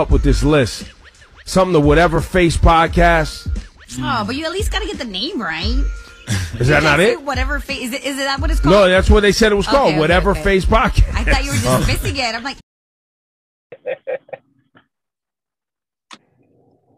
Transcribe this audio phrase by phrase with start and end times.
[0.00, 0.90] up with this list.
[1.44, 3.48] Something to whatever face podcast.
[3.98, 5.84] Oh, but you at least got to get the name right.
[6.58, 7.20] Is that not it?
[7.22, 8.04] Whatever face is it?
[8.04, 8.72] Is it that what it's called?
[8.74, 9.90] No, that's what they said it was Okay, called.
[9.90, 10.42] okay, whatever okay.
[10.42, 11.12] face podcast.
[11.14, 12.34] I thought you were just missing it.
[12.34, 12.56] I'm like,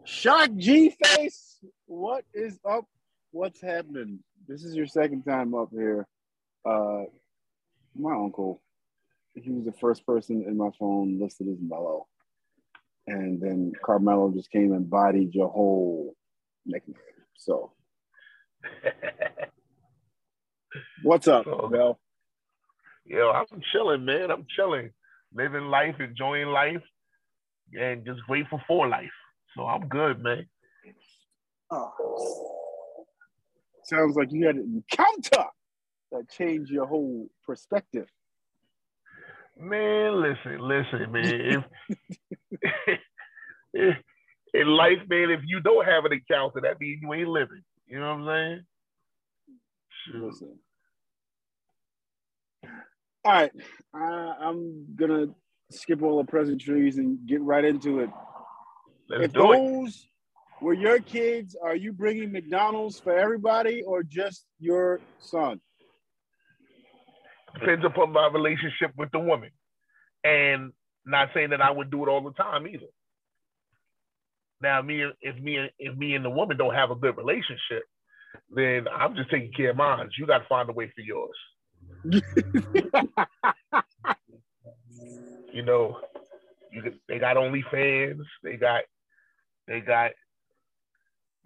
[0.05, 1.57] Shock G face,
[1.87, 2.85] what is up?
[3.31, 4.19] What's happening?
[4.47, 6.05] This is your second time up here.
[6.65, 7.03] Uh,
[7.95, 8.61] my uncle,
[9.33, 12.07] he was the first person in my phone listed as Mello,
[13.07, 16.15] and then Carmelo just came and bodied your whole
[16.65, 16.95] nickname.
[17.35, 17.73] So,
[21.03, 21.67] what's up, Oh.
[21.69, 21.99] Mel?
[23.05, 24.31] Yo, I'm chilling, man.
[24.31, 24.91] I'm chilling,
[25.33, 26.81] living life, enjoying life,
[27.73, 29.11] and just grateful for life.
[29.55, 30.45] So I'm good, man.
[31.71, 31.91] Oh.
[33.85, 35.49] Sounds like you had an encounter
[36.11, 38.07] that changed your whole perspective.
[39.59, 41.63] Man, listen, listen, man.
[42.61, 42.63] If,
[43.73, 43.97] if
[44.53, 47.61] in life, man, if you don't have an encounter, that means you ain't living.
[47.87, 48.65] You know what I'm
[50.11, 50.23] saying?
[50.23, 50.59] Listen.
[53.25, 53.51] All right,
[53.93, 55.27] I, I'm gonna
[55.71, 58.09] skip all the pleasantries and get right into it.
[59.09, 59.57] Let's if do it.
[59.57, 60.07] those
[60.61, 65.61] were your kids, are you bringing McDonald's for everybody or just your son?
[67.59, 69.51] Depends upon my relationship with the woman,
[70.23, 70.71] and
[71.05, 72.87] not saying that I would do it all the time either.
[74.61, 77.83] Now, me if me if me and the woman don't have a good relationship,
[78.49, 80.09] then I'm just taking care of mine.
[80.17, 81.35] You got to find a way for yours.
[85.53, 85.99] You know,
[86.71, 88.23] you they got OnlyFans.
[88.43, 88.81] They got
[89.67, 90.11] they got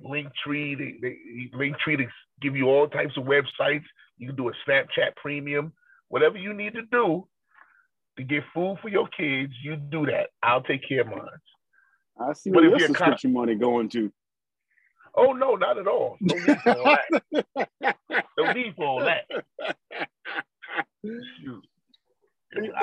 [0.03, 0.77] Linktree.
[0.77, 1.17] They, they
[1.53, 2.07] Linktree to
[2.41, 3.83] give you all types of websites.
[4.17, 5.73] You can do a Snapchat Premium,
[6.09, 7.27] whatever you need to do
[8.17, 9.53] to get food for your kids.
[9.63, 10.29] You do that.
[10.43, 11.19] I'll take care of mine.
[12.19, 14.11] I see But if your subscription money going to.
[15.15, 16.17] Oh no, not at all.
[16.21, 17.97] No need for all that.
[18.37, 19.25] No need for all that.
[21.03, 21.63] Shoot.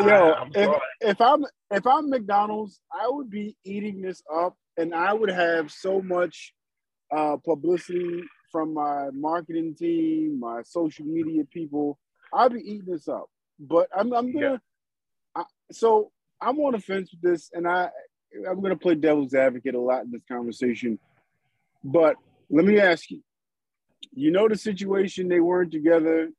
[0.01, 0.71] Yo, I'm if,
[1.01, 5.71] if I'm if I'm McDonald's, I would be eating this up, and I would have
[5.71, 6.53] so much
[7.17, 11.99] uh, publicity from my marketing team, my social media people.
[12.35, 14.61] I'd be eating this up, but I'm I'm gonna.
[15.35, 17.91] I, so I'm on the fence with this, and I
[18.49, 20.99] I'm gonna play devil's advocate a lot in this conversation.
[21.83, 22.17] But
[22.51, 23.23] let me ask you,
[24.13, 26.31] you know the situation they weren't together.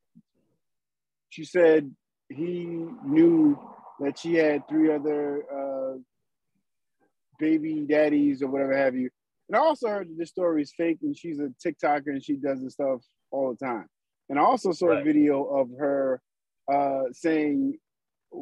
[1.29, 1.91] She said
[2.29, 3.59] he knew
[3.99, 5.97] that she had three other uh,
[7.39, 9.09] baby daddies or whatever have you.
[9.47, 12.35] And I also heard that this story is fake and she's a TikToker and she
[12.35, 13.01] does this stuff
[13.31, 13.87] all the time.
[14.29, 16.21] And I also saw a video of her
[16.71, 17.77] uh, saying,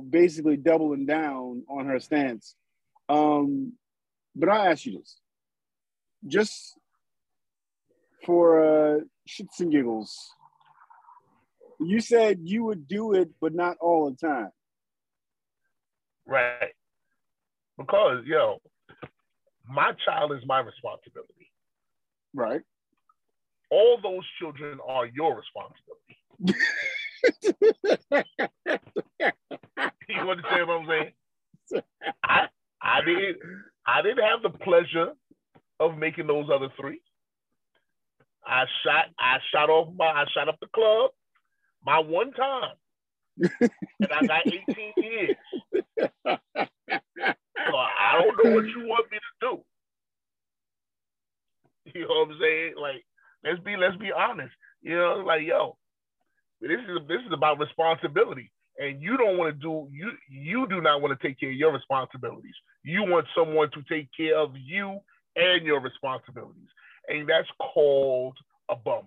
[0.10, 2.56] basically doubling down on her stance.
[3.10, 3.74] Um,
[4.36, 5.20] but I'll ask you this
[6.26, 6.80] just
[8.26, 10.32] for uh, shits and giggles.
[11.80, 14.50] You said you would do it, but not all the time.
[16.26, 16.74] Right.
[17.78, 18.62] Because, yo,
[19.68, 21.52] my child is my responsibility.
[22.34, 22.62] Right.
[23.74, 26.18] All those children are your responsibility.
[30.10, 31.14] You understand what I'm saying?
[32.24, 32.48] I
[32.82, 33.38] I didn't
[33.88, 35.14] I didn't have the pleasure
[35.80, 37.02] of making those other three.
[38.46, 41.12] I shot I shot off my I shot up the club
[41.86, 42.76] my one time.
[44.02, 45.38] and I got 18 years.
[47.72, 49.64] So I don't know what you want me to do.
[52.00, 52.74] You know what I'm saying?
[52.82, 53.06] Like,
[53.44, 54.54] let's be let's be honest.
[54.82, 55.78] You know, like yo,
[56.62, 60.82] this is this is about responsibility, and you don't want to do you you do
[60.82, 62.56] not want to take care of your responsibilities.
[62.84, 65.00] You want someone to take care of you
[65.36, 66.70] and your responsibilities,
[67.08, 68.38] and that's called
[68.70, 69.04] a bum.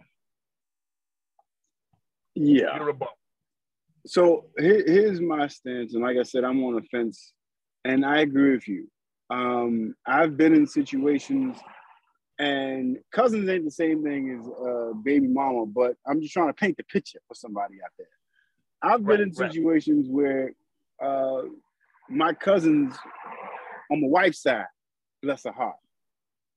[2.34, 2.76] Yeah.
[2.76, 3.08] You're a bum.
[4.06, 7.32] So here, here's my stance, and like I said, I'm on the fence,
[7.84, 8.88] and I agree with you.
[9.30, 11.56] Um, I've been in situations,
[12.38, 16.52] and cousins ain't the same thing as uh, baby mama, but I'm just trying to
[16.54, 18.06] paint the picture for somebody out there.
[18.82, 19.52] I've been Right, in right.
[19.52, 20.52] situations where
[21.02, 21.42] uh,
[22.08, 22.94] my cousins
[23.90, 24.66] on my wife's side,
[25.22, 25.76] bless her heart,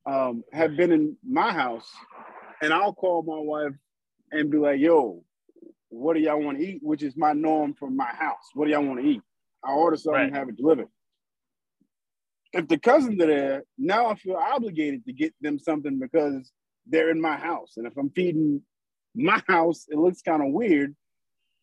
[0.06, 1.90] um, have been in my house,
[2.62, 3.74] and I'll call my wife
[4.32, 5.24] and be like, "Yo,
[5.90, 8.50] what do y'all want to eat?" Which is my norm from my house.
[8.54, 9.22] What do y'all want to eat?
[9.64, 10.88] I order something and have it delivered.
[12.54, 16.52] If the cousins are there, now I feel obligated to get them something because
[16.88, 17.74] they're in my house.
[17.78, 18.62] And if I'm feeding
[19.16, 20.96] my house, it looks kind of weird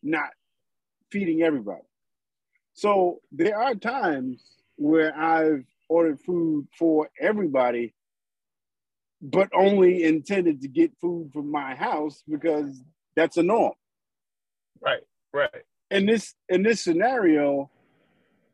[0.03, 0.29] not
[1.11, 1.81] feeding everybody.
[2.73, 4.43] So there are times
[4.75, 7.93] where I've ordered food for everybody,
[9.21, 12.83] but only intended to get food from my house because
[13.15, 13.73] that's a norm.
[14.79, 15.01] Right,
[15.33, 15.49] right.
[15.89, 17.71] In this in this scenario,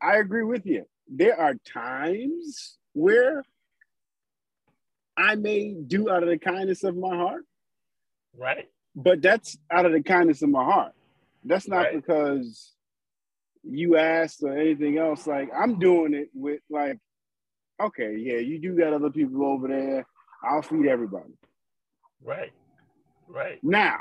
[0.00, 0.86] I agree with you.
[1.08, 3.42] There are times where
[5.16, 7.44] I may do out of the kindness of my heart,
[8.36, 8.68] Right.
[8.96, 10.92] but that's out of the kindness of my heart.
[11.44, 11.94] That's not Right.
[11.94, 12.72] because
[13.62, 15.26] you asked or anything else.
[15.26, 16.98] Like I'm doing it with like,
[17.80, 20.06] okay, yeah, you do got other people over there.
[20.42, 21.32] I'll feed everybody.
[22.22, 22.52] Right.
[23.28, 23.62] Right.
[23.62, 23.98] Now,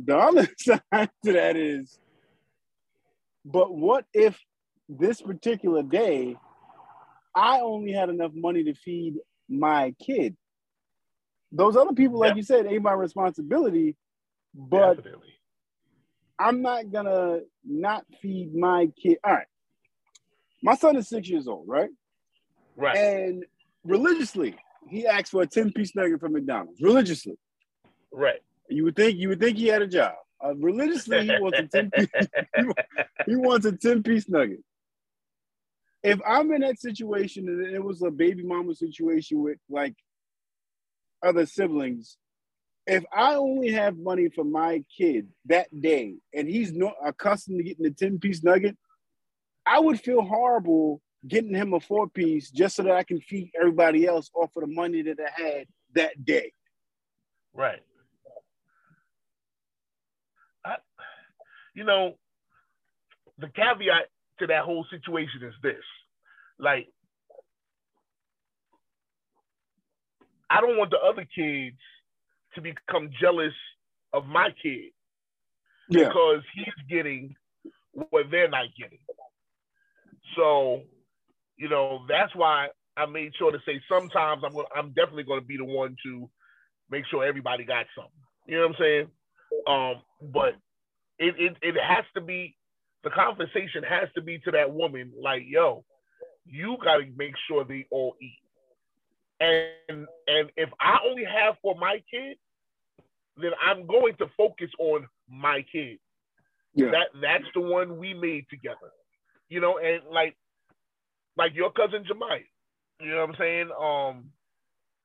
[0.00, 1.98] the other side to that is,
[3.44, 4.38] but what if
[4.88, 6.36] this particular day
[7.34, 9.14] I only had enough money to feed
[9.48, 10.36] my kid?
[11.50, 12.36] Those other people, like Yep.
[12.36, 13.96] you said, ain't my responsibility,
[14.54, 15.28] but Definitely.
[16.38, 19.18] I'm not gonna not feed my kid.
[19.24, 19.46] All right.
[20.62, 21.90] My son is six years old, right?
[22.76, 22.96] Right.
[22.96, 23.44] And
[23.84, 24.56] religiously,
[24.88, 26.80] he asked for a 10 piece nugget from McDonald's.
[26.80, 27.38] Religiously.
[28.12, 28.40] right.
[28.68, 30.14] You would think you would think he had a job.
[30.44, 32.08] Uh, religiously, he wants a 10 piece,
[33.26, 34.62] he wants a 10 piece nugget.
[36.02, 39.94] If I'm in that situation and it was a baby mama situation with like
[41.24, 42.16] other siblings,
[42.86, 47.64] if I only have money for my kid that day and he's not accustomed to
[47.64, 48.76] getting a 10 piece nugget,
[49.64, 53.52] I would feel horrible getting him a four piece just so that I can feed
[53.58, 56.52] everybody else off of the money that I had that day.
[57.54, 57.80] Right.
[60.64, 60.76] I,
[61.74, 62.18] you know,
[63.38, 64.08] the caveat
[64.42, 65.84] to that whole situation is this:
[66.58, 66.88] like,
[70.50, 71.78] I don't want the other kids
[72.54, 73.54] to become jealous
[74.12, 74.92] of my kid
[75.88, 76.08] Yeah.
[76.08, 77.36] because he's getting
[77.92, 78.98] what they're not getting.
[80.36, 80.82] So,
[81.56, 85.40] you know, that's why I made sure to say sometimes I'm gonna, I'm definitely going
[85.40, 86.30] to be the one to
[86.90, 88.12] make sure everybody got something.
[88.46, 89.08] You know what I'm saying?
[89.66, 90.54] Um, but
[91.18, 92.56] it, it it has to be
[93.04, 95.84] the conversation has to be to that woman like, yo,
[96.46, 98.38] you got to make sure they all eat.
[99.40, 102.36] And and if I only have for my kid,
[103.36, 105.98] then I'm going to focus on my kid.
[106.74, 106.90] Yeah.
[106.90, 108.92] That that's the one we made together.
[109.48, 110.36] You know, and like
[111.36, 112.44] like your cousin Jemai,
[113.00, 113.70] you know what I'm saying?
[113.78, 114.30] Um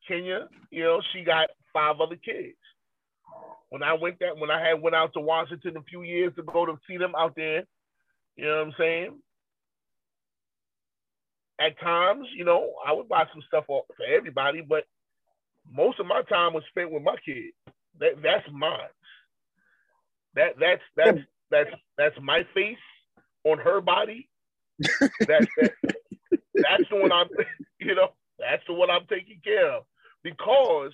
[0.08, 2.58] Kenya, you know, she got five other kids.
[3.70, 6.66] When I went that when I had went out to Washington a few years ago
[6.66, 7.64] to see them out there,
[8.38, 9.20] you know what I'm saying?
[11.60, 14.84] At times, you know, I would buy some stuff for everybody, but
[15.72, 17.52] most of my time was spent with my kid.
[18.00, 18.80] That that's mine.
[20.36, 21.20] That that's that's
[21.52, 22.78] that's that's my face
[23.44, 24.30] on her body.
[25.28, 25.72] That's that,
[26.56, 27.28] that's the one I'm
[27.80, 29.84] you know, that's the one I'm taking care of.
[30.24, 30.94] Because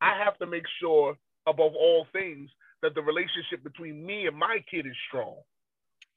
[0.00, 2.50] I have to make sure above all things
[2.82, 5.36] that the relationship between me and my kid is strong.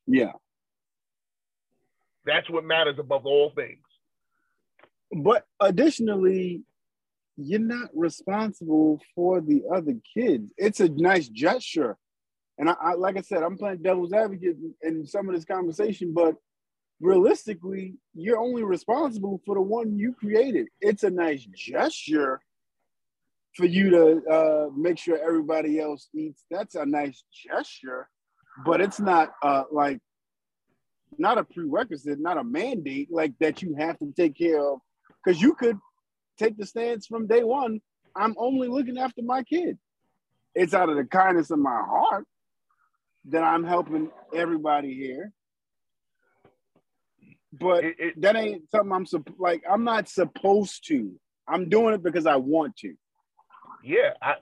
[0.09, 0.31] Yeah.
[2.25, 3.79] That's what matters above all things.
[5.11, 6.63] But additionally,
[7.37, 10.51] you're not responsible for the other kids.
[10.57, 11.97] It's a nice gesture.
[12.57, 15.45] And I, I like I said, I'm playing devil's advocate in, in some of this
[15.45, 16.35] conversation, but
[16.99, 20.67] realistically, you're only responsible for the one you created.
[20.81, 22.41] It's a nice gesture
[23.55, 26.43] for you to uh, make sure everybody else eats.
[26.51, 28.09] That's a nice gesture,
[28.65, 29.99] but it's not uh, like
[31.17, 34.79] not a prerequisite, not a mandate like that you have to take care of.
[35.23, 35.77] Because you could
[36.37, 37.81] take the stance from day one.
[38.15, 39.77] I'm only looking after my kid.
[40.55, 42.25] It's out of the kindness of my heart
[43.25, 45.31] that I'm helping everybody here.
[47.53, 49.05] But It, it, that ain't something I'm
[49.37, 49.63] like.
[49.69, 51.11] I'm not supposed to.
[51.47, 52.93] I'm doing it because I want to.
[53.83, 54.35] yeah, I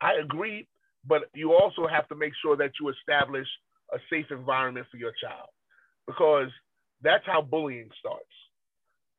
[0.00, 0.68] I agree,
[1.08, 3.46] but you also have to make sure that you establish
[3.92, 5.48] a safe environment for your child
[6.06, 6.48] because
[7.02, 8.26] that's how bullying starts.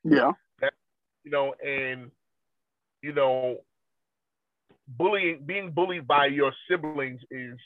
[0.04, 0.32] Yeah.
[0.62, 0.74] That,
[1.24, 2.12] You know, and
[3.02, 3.58] you know,
[4.88, 7.58] bullying being bullied by your siblings is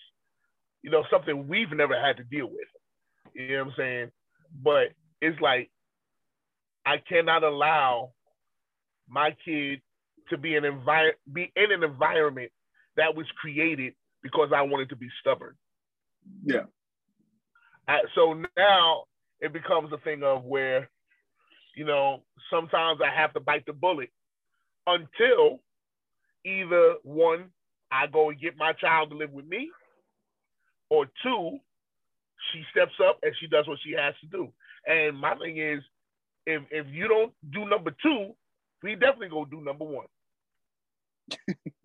[0.82, 2.68] you know something we've never had to deal with.
[3.34, 4.12] You know what I'm saying?
[4.63, 5.70] But it's like
[6.86, 8.12] I cannot allow
[9.08, 9.82] my kid
[10.30, 12.51] to be an envir- be in an environment
[12.96, 15.56] that was created because I wanted to be stubborn.
[16.44, 16.63] Yeah.
[17.88, 19.03] Uh, so now
[19.42, 20.89] it becomes a thing of where,
[21.75, 24.10] you know, sometimes I have to bite the bullet
[24.88, 25.60] until
[26.46, 27.50] either one,
[27.92, 29.70] I go and get my child to live with me,
[30.89, 31.60] or two,
[32.51, 34.51] she steps up and she does what she has to do.
[34.86, 35.82] And my thing is,
[36.46, 38.36] if if you don't do number two,
[38.82, 40.08] we definitely go do number one.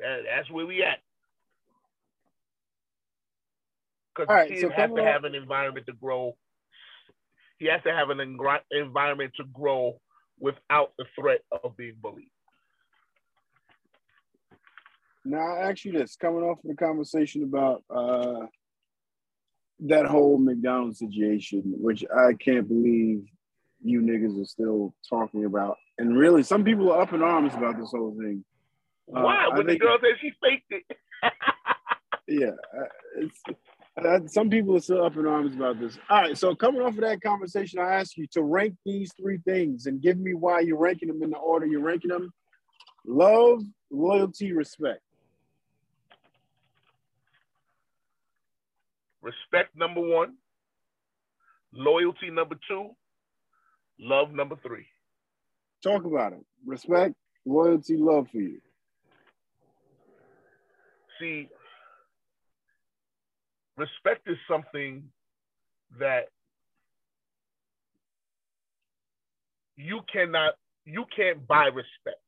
[0.00, 0.98] that, that's where we at.
[4.14, 6.36] Because right, the kid so has to up- have an environment to grow.
[7.58, 10.00] He has to have an engri- environment to grow
[10.38, 12.30] without the threat of being bullied.
[15.24, 18.46] Now, I ask you this: coming off of the conversation about uh,
[19.80, 23.24] that whole McDonald's situation, which I can't believe
[23.82, 27.78] you niggas are still talking about, and really, some people are up in arms about
[27.78, 28.44] this whole thing.
[29.08, 29.48] Uh, Why?
[29.52, 30.84] When the girl said she faked it.
[32.26, 32.84] Yeah, uh,
[33.18, 33.42] it's
[34.02, 35.98] uh, some people are still up in arms about this.
[36.08, 39.38] All right, so coming off of that conversation, I ask you to rank these three
[39.44, 42.32] things and give me why you're ranking them in the order you're ranking them:
[43.06, 45.02] love, loyalty, respect.
[49.20, 50.36] Respect number one,
[51.74, 52.90] loyalty number two,
[54.00, 54.86] love number three.
[55.82, 56.44] Talk about it.
[56.64, 58.60] Respect, loyalty, love for you.
[61.20, 61.48] See,
[63.76, 65.04] respect is something
[65.98, 66.28] that
[69.76, 70.54] you cannot
[70.84, 72.20] you can't buy respect.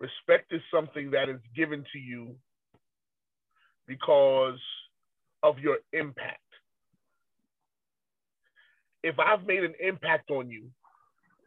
[0.00, 2.34] Respect is something that is given to you
[3.86, 4.58] because
[5.42, 6.40] of your impact.
[9.02, 10.68] If I've made an impact on you,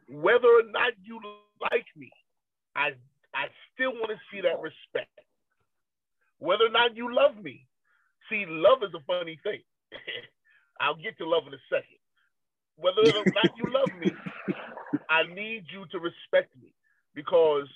[0.08, 1.20] whether or not you
[1.70, 2.10] like me,
[2.74, 2.92] I
[3.34, 5.10] I still want to see that respect.
[6.40, 7.66] Whether or not you love me.
[8.28, 9.60] See, love is a funny thing.
[10.80, 12.00] I'll get to love in a second.
[12.76, 14.10] Whether or not you love me,
[15.10, 16.72] I need you to respect me
[17.14, 17.68] because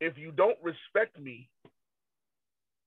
[0.00, 1.48] if you don't respect me,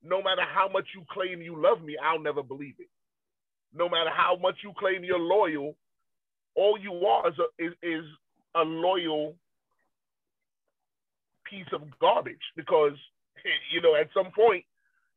[0.04, 2.90] no matter how much you claim you love me, I'll never believe it.
[3.74, 5.76] No matter how much you claim you're loyal,
[6.56, 8.04] all you are is a, is, is
[8.56, 9.36] a loyal
[11.50, 12.94] piece of garbage because
[13.72, 14.66] you know at some point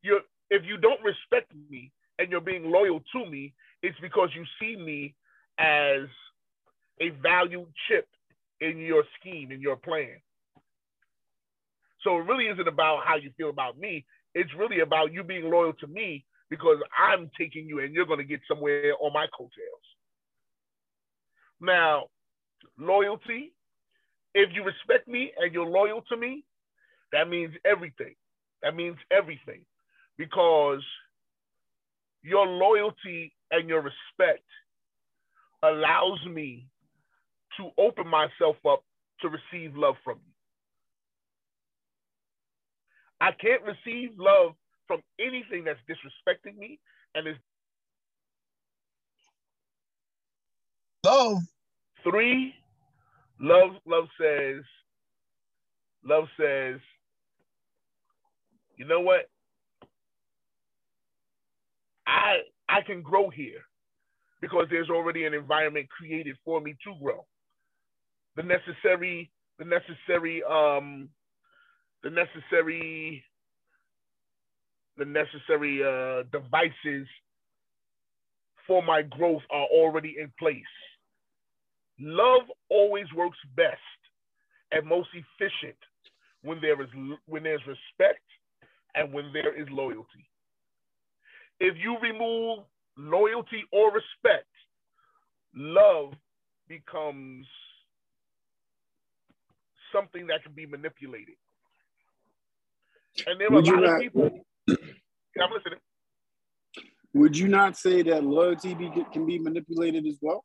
[0.01, 4.43] you're if you don't respect me and you're being loyal to me, it's because you
[4.59, 5.13] see me
[5.59, 6.07] as
[7.01, 8.07] a valued chip
[8.61, 10.15] in your scheme, in your plan.
[12.01, 14.05] So it really isn't about how you feel about me.
[14.33, 18.19] It's really about you being loyal to me because I'm taking you and you're going
[18.19, 19.51] to get somewhere on my coattails.
[21.59, 22.05] Now,
[22.77, 23.53] loyalty,
[24.33, 26.45] if you respect me and you're loyal to me,
[27.11, 28.15] that means everything.
[28.63, 29.61] That means everything
[30.17, 30.83] because
[32.23, 34.45] your loyalty and your respect
[35.63, 36.67] allows me
[37.57, 38.83] to open myself up
[39.21, 40.33] to receive love from you.
[43.21, 44.53] I can't receive love
[44.87, 46.79] from anything that's disrespecting me
[47.15, 47.35] and is
[51.05, 51.39] Love.
[52.03, 52.53] three
[53.39, 54.63] love love says
[56.05, 56.79] love says
[58.77, 59.29] you know what
[62.07, 62.37] i
[62.69, 63.61] i can grow here
[64.41, 67.25] because there's already an environment created for me to grow
[68.37, 71.09] the necessary the necessary um
[72.03, 73.23] the necessary
[74.97, 77.07] the necessary uh devices
[78.67, 80.63] for my growth are already in place
[81.99, 83.79] love always works best
[84.71, 85.77] and most efficient
[86.43, 86.89] when there is
[87.27, 88.23] when there's respect
[88.95, 90.29] and when there is loyalty.
[91.59, 92.59] If you remove
[92.97, 94.47] loyalty or respect,
[95.55, 96.13] love
[96.67, 97.47] becomes
[99.93, 101.35] something that can be manipulated.
[103.25, 104.45] And there are Would a you lot of not- people.
[105.39, 105.79] I'm listening.
[107.13, 110.43] Would you not say that loyalty be, can be manipulated as well?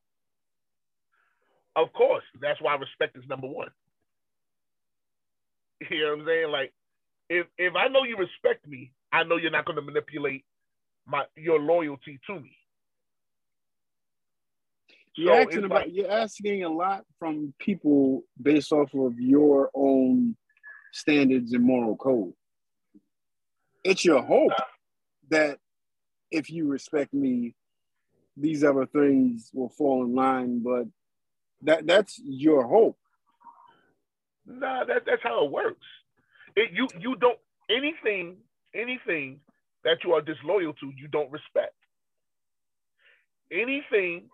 [1.76, 3.68] Of course, that's why respect is number one.
[5.90, 6.50] You know what I'm saying?
[6.50, 6.72] Like,
[7.28, 10.44] if if I know you respect me, I know you're not going to manipulate
[11.06, 12.56] my your loyalty to me.
[15.14, 19.70] You're So asking about like- you're asking a lot from people based off of your
[19.74, 20.36] own
[20.92, 22.34] standards and moral code.
[23.84, 24.52] It's your hope
[25.28, 25.58] that
[26.30, 27.54] if you respect me,
[28.36, 30.86] these other things will fall in line, but
[31.62, 32.98] that that's your hope.
[34.46, 35.86] Nah, that that's how it works.
[36.56, 37.38] It, you you don't
[37.70, 38.38] anything
[38.74, 39.40] anything
[39.84, 41.74] that you are disloyal to, you don't respect.
[43.50, 44.28] Anything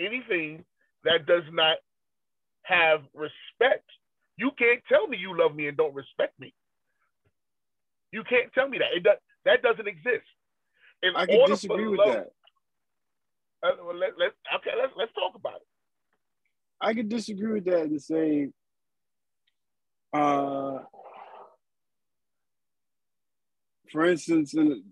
[0.00, 0.64] anything
[1.04, 1.76] that does not
[2.62, 3.84] have respect,
[4.36, 6.54] you can't tell me you love me and don't respect me.
[8.12, 8.96] You can't tell me that.
[8.96, 10.26] It does, that doesn't exist.
[11.02, 12.28] In I can disagree with love- that.
[13.60, 15.66] Uh, well, let, let, okay, let's let's talk about it.
[16.80, 18.50] I can disagree with that and say,
[20.12, 20.78] uh,
[23.90, 24.82] for instance, in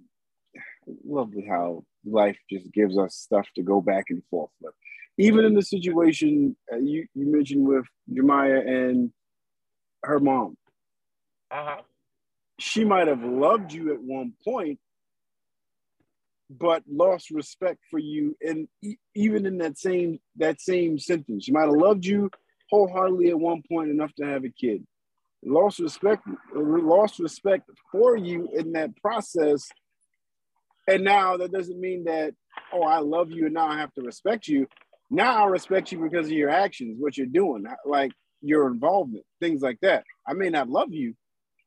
[1.05, 4.75] lovely how life just gives us stuff to go back and forth with.
[5.19, 9.13] Even in the situation uh, you, you mentioned with Jemiah and
[10.05, 10.57] her mom,
[11.51, 11.83] Uh-huh.
[12.59, 14.79] she might have loved you at one point,
[16.51, 18.37] but lost respect for you.
[18.41, 22.31] And e- even in that same that same sentence, she might have loved you
[22.71, 24.87] wholeheartedly at one point enough to have a kid,
[25.45, 29.69] lost respect, lost respect for you in that process.
[30.89, 32.35] And now that doesn't mean that
[32.73, 34.67] oh I love you and now I have to respect you.
[35.11, 38.13] Now I respect you because of your actions, what you're doing, like
[38.43, 40.05] your involvement, things like that.
[40.27, 41.15] I may not love you,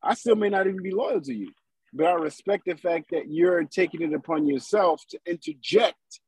[0.02, 1.52] I still may not even be loyal to you,
[1.92, 6.20] but I respect the fact that you're taking it upon yourself to interject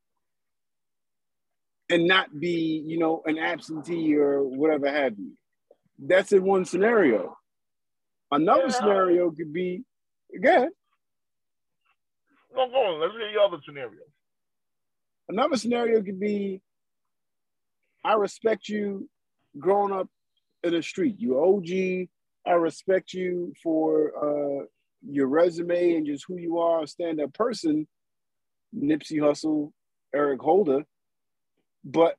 [1.90, 5.32] and not be, you know, an absentee or whatever have you.
[6.04, 7.36] That's in one scenario.
[8.32, 8.68] Another Yeah.
[8.70, 9.84] scenario could be,
[10.34, 10.70] again,
[12.54, 13.00] No, go on.
[13.00, 14.00] Let's hear your other scenario.
[15.28, 16.60] another scenario could be,
[18.04, 19.08] I respect you
[19.58, 20.08] growing up
[20.64, 21.16] in the street.
[21.18, 22.10] You OG.
[22.46, 24.12] I respect you for
[24.62, 24.66] uh,
[25.08, 27.86] your resume and just who you are, a stand-up person.
[28.76, 29.72] Nipsey Hussle,
[30.14, 30.84] Eric Holder.
[31.84, 32.16] But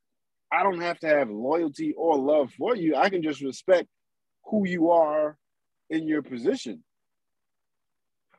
[0.53, 2.95] I don't have to have loyalty or love for you.
[2.95, 3.87] I can just respect
[4.45, 5.35] who you are
[5.89, 6.83] in your position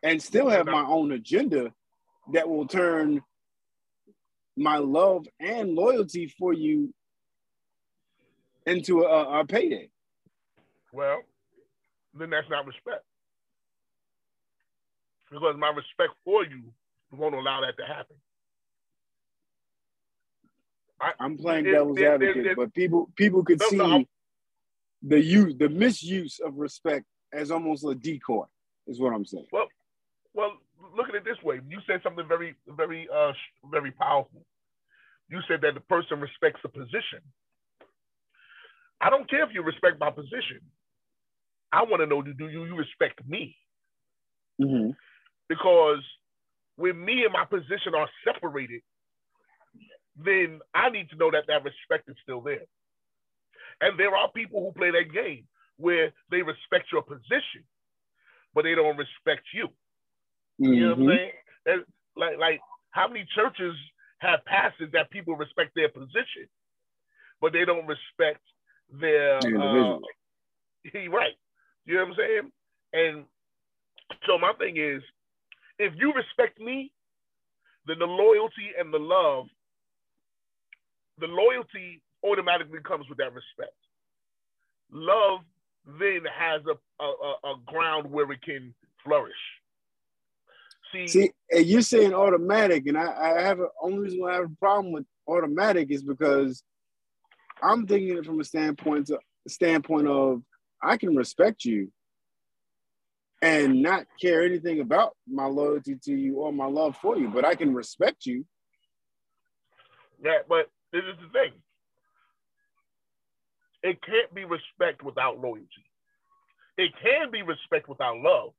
[0.01, 1.73] and still have my own agenda
[2.33, 3.21] that will turn
[4.57, 6.95] my love and loyalty for you
[8.65, 9.91] into a, a payday.
[10.93, 11.23] Well,
[12.17, 13.03] then that's not respect.
[15.31, 16.63] Because my respect for you
[17.11, 18.17] won't allow that to happen.
[21.01, 24.05] I, I'm playing devil's it- advocate, it- but people people could No, see no,
[25.03, 28.45] the use the misuse of respect as almost a decoy.
[28.87, 29.47] Is what I'm saying.
[29.53, 29.67] well,
[30.35, 30.53] well,
[30.97, 31.61] look at it this way.
[31.69, 33.33] You said something very, very, uh,
[33.71, 34.45] very powerful.
[35.31, 37.21] You said that the person respects the position.
[39.01, 40.61] I don't care if you respect my position.
[41.73, 43.57] I want to know do you you respect me?
[44.61, 44.91] Mm-hmm.
[45.49, 45.99] because
[46.77, 48.83] when me and my position are separated,
[50.17, 52.67] then I need to know that that respect is still there.
[53.81, 55.47] And there are people who play that game
[55.77, 57.65] where they respect your position,
[58.55, 59.69] but they don't respect you.
[60.71, 61.33] You know what I'm saying?
[61.67, 61.85] And
[62.17, 63.75] like, like how many churches
[64.19, 66.49] have pastors that people respect their position,
[67.41, 68.41] but they don't respect
[68.91, 70.01] their The uh, individual.
[70.85, 71.35] he right.
[71.87, 72.53] You know what I'm saying?
[72.93, 73.25] And
[74.27, 75.03] so my thing is,
[75.79, 76.93] if you respect me,
[77.87, 79.47] then the loyalty and the love,
[81.19, 83.77] the loyalty automatically comes with that respect.
[84.91, 85.41] Love
[85.99, 88.75] then has a, a, a- ground where it can
[89.05, 89.33] flourish.
[90.93, 94.37] See, See, and you're saying automatic, and I, I have a only reason why I
[94.37, 96.63] have a problem with automatic is because
[97.63, 100.43] I'm thinking it from a standpoint to, standpoint of
[100.83, 101.91] I can respect you
[103.43, 107.45] and not care anything about my loyalty to you or my love for you, but
[107.45, 108.47] I can respect you.
[110.23, 111.55] Yeah, but this is the thing.
[113.85, 115.87] It can't be respect without loyalty.
[116.79, 118.53] It can be respect without love,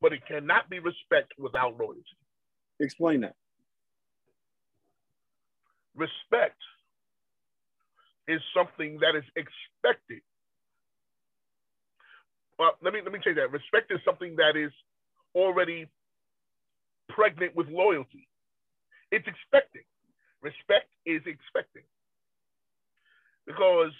[0.00, 2.04] but it cannot be respect without loyalty.
[2.80, 3.36] Explain that.
[5.96, 6.58] Respect
[8.28, 10.22] is something that is expected.
[12.58, 13.52] Well, let me let me change that.
[13.52, 14.72] Respect is something that is
[15.34, 15.86] already
[17.10, 18.28] pregnant with loyalty.
[19.12, 19.87] It's expecting.
[20.42, 21.82] Respect is expecting.
[23.46, 23.92] Because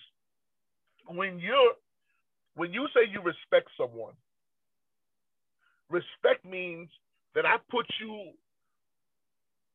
[1.06, 1.74] when you're
[2.54, 4.14] when you say you respect someone,
[5.90, 6.88] respect means
[7.34, 8.32] that I put you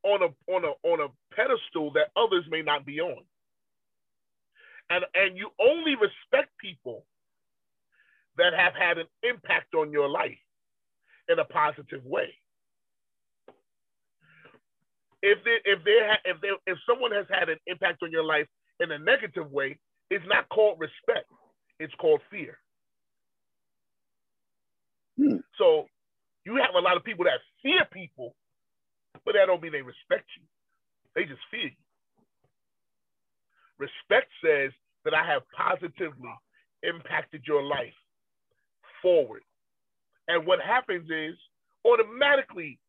[0.03, 3.23] on a on a on a pedestal that others may not be on.
[4.89, 7.05] And and you only respect people
[8.37, 10.37] that have had an impact on your life
[11.29, 12.33] in a positive way.
[15.23, 18.25] If they, if they ha- if they, if someone has had an impact on your
[18.25, 18.47] life
[18.81, 19.79] in a negative way,
[20.11, 21.27] it's not called respect.
[21.79, 22.59] It's called fear.
[25.17, 25.37] Hmm.
[25.57, 25.87] So
[26.45, 28.35] you have a lot of people that fear people,
[29.25, 30.43] but that don't mean they respect you.
[31.15, 31.83] They just fear you.
[33.79, 34.71] Respect says
[35.05, 36.33] that I have positively
[36.83, 37.95] impacted your life
[39.01, 39.43] forward.
[40.27, 41.35] And what happens is
[41.85, 42.79] automatically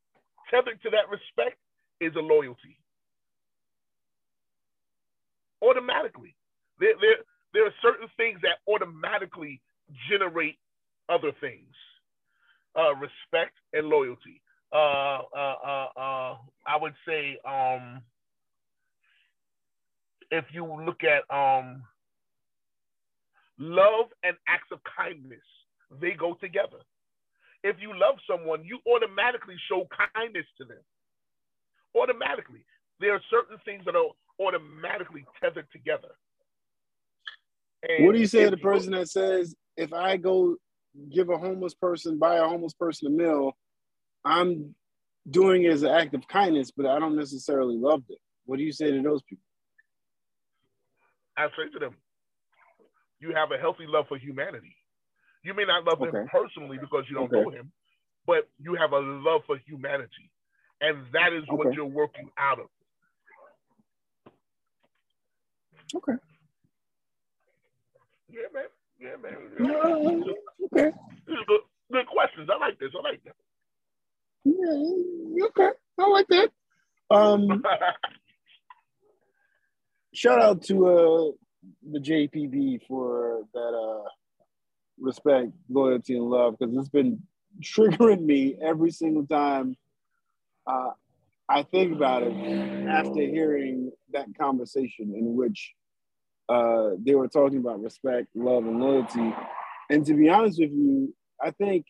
[0.51, 1.59] tethered to that respect
[2.01, 2.79] is a loyalty.
[5.65, 6.37] automatically.
[6.79, 7.17] There, there,
[7.53, 9.61] there are certain things that automatically
[10.11, 10.57] generate
[11.09, 11.73] other things.
[12.77, 14.43] Uh, respect and loyalty.
[14.73, 18.03] Uh, uh, uh, uh, I would say um,
[20.33, 21.85] if you look at um,
[23.59, 25.45] love and acts of kindness,
[26.01, 26.83] they go together.
[27.63, 30.83] If you love someone, you automatically show kindness to them.
[31.95, 32.65] Automatically.
[33.01, 36.09] There are certain things that are automatically tethered together.
[37.89, 40.57] And what do you say to the person that says, if I go
[41.13, 43.57] give a homeless person, buy a homeless person a meal,
[44.25, 44.75] I'm
[45.29, 48.17] doing it as an act of kindness, but I don't necessarily love them?
[48.47, 49.45] What do you say to those people?
[51.37, 51.97] I say to them,
[53.21, 54.77] you have a healthy love for humanity.
[55.43, 56.17] You may not love okay.
[56.19, 57.43] him personally because you don't okay.
[57.43, 57.73] know him,
[58.27, 60.31] but you have a love for humanity.
[60.85, 61.57] And that is okay.
[61.57, 62.67] what you're working out of.
[65.95, 66.13] Okay.
[68.31, 68.65] Yeah, man.
[69.01, 69.37] Yeah, man.
[69.61, 70.33] Yeah.
[70.67, 70.97] okay.
[71.27, 72.51] Good, good questions.
[72.53, 72.91] I like this.
[72.99, 73.35] I like that.
[74.45, 75.71] Yeah, okay.
[75.99, 76.51] I like that.
[77.11, 77.63] Um,
[80.15, 81.31] shout out to uh,
[81.93, 84.09] the JPB for that uh,
[85.01, 87.23] respect, loyalty, and love because it's been
[87.63, 89.77] triggering me every single time
[90.67, 90.91] uh,
[91.49, 92.33] I think about it
[92.89, 95.75] after hearing that conversation in which
[96.49, 99.35] uh, they were talking about respect, love, and loyalty.
[99.91, 101.87] And to be honest with you, I think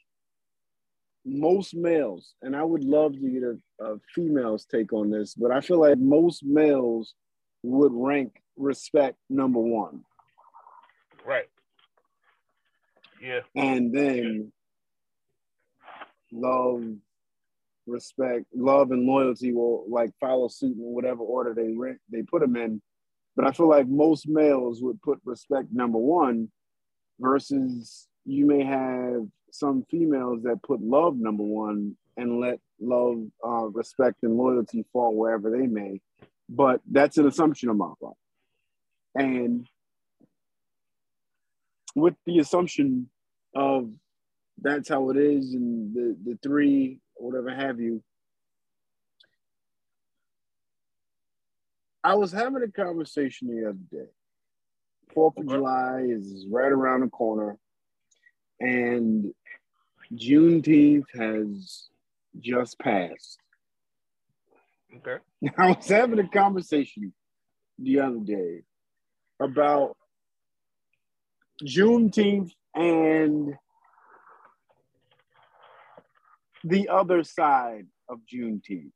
[1.25, 5.51] most males, and I would love to get a, a female's take on this, but
[5.51, 7.15] I feel like most males
[7.63, 10.05] would rank respect number one.
[11.25, 11.49] Right.
[13.23, 13.41] Yeah.
[13.57, 14.53] And then
[16.31, 16.85] love,
[17.87, 21.75] respect, love, and loyalty will like follow suit in whatever order they
[22.11, 22.81] they put them in.
[23.37, 26.51] But I feel like most males would put respect number one,
[27.18, 33.66] versus you may have some females that put love number one and let love, uh,
[33.66, 36.01] respect, and loyalty fall wherever they may.
[36.49, 38.16] But that's an assumption on my part.
[39.16, 39.66] And
[41.94, 43.09] with the assumption
[43.55, 43.90] of
[44.61, 48.03] that's how it is and the, the three, whatever have you,
[52.03, 54.11] I was having a conversation the other day.
[55.14, 57.57] Fourth of July is right around the corner,
[58.61, 59.33] and
[60.12, 61.88] Juneteenth has
[62.38, 63.38] just passed.
[64.96, 65.16] Okay.
[65.59, 67.12] I was having a conversation
[67.79, 68.62] the other day
[69.40, 69.96] about
[71.62, 73.55] Juneteenth and
[76.64, 78.90] the other side of Juneteenth.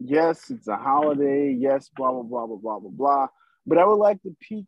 [0.00, 1.52] Yes, it's a holiday.
[1.56, 3.26] Yes, blah, blah, blah, blah, blah, blah, blah.
[3.64, 4.66] But I would like to pique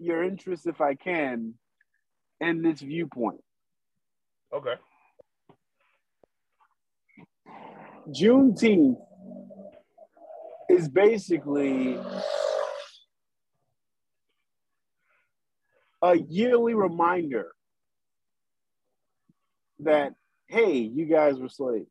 [0.00, 1.54] your interest, if I can,
[2.40, 3.40] in this viewpoint.
[4.52, 4.74] Okay.
[8.08, 8.96] Juneteenth
[10.68, 11.96] is basically
[16.02, 17.52] a yearly reminder
[19.78, 20.14] that,
[20.52, 21.86] hey, you guys were slaves.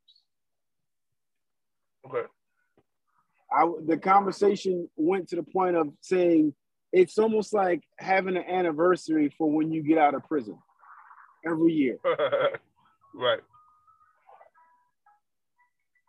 [2.05, 2.27] Okay.
[3.51, 6.53] I, the conversation went to the point of saying
[6.93, 10.57] it's almost like having an anniversary for when you get out of prison
[11.45, 11.97] every year.
[13.15, 13.39] right.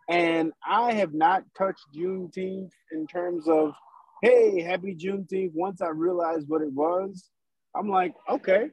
[0.09, 3.73] And I have not touched Juneteenth in terms of,
[4.21, 5.53] hey, happy Juneteenth.
[5.55, 7.29] Once I realized what it was,
[7.75, 8.69] I'm like, okay.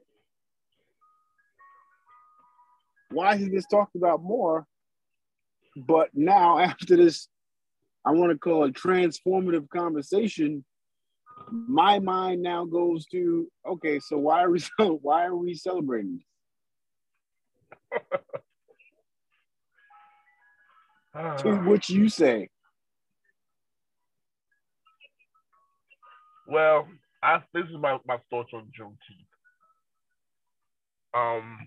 [3.11, 4.67] Why is this talked about more?
[5.77, 7.29] But now, after this,
[8.05, 10.65] I want to call it transformative conversation.
[11.51, 16.21] My mind now goes to, okay, so why are we why are we celebrating?
[21.39, 22.49] to which you say.
[26.47, 26.87] Well,
[27.23, 29.27] I this is my, my thoughts on Juneteenth.
[31.13, 31.59] Um,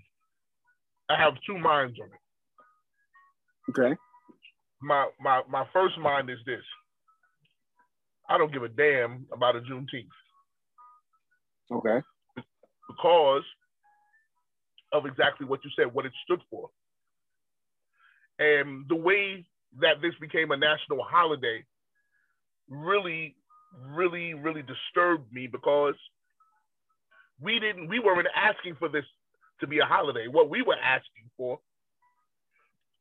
[1.09, 3.79] I have two minds on it.
[3.79, 3.95] Okay.
[4.81, 6.63] My my my first mind is this.
[8.29, 10.07] I don't give a damn about a Juneteenth.
[11.71, 12.01] Okay.
[12.87, 13.43] Because
[14.91, 16.69] of exactly what you said, what it stood for.
[18.39, 19.45] And the way
[19.81, 21.63] that this became a national holiday
[22.69, 23.35] really,
[23.87, 25.95] really, really disturbed me because
[27.39, 29.05] we didn't, we weren't asking for this
[29.63, 30.27] to be a holiday.
[30.27, 31.59] What we were asking for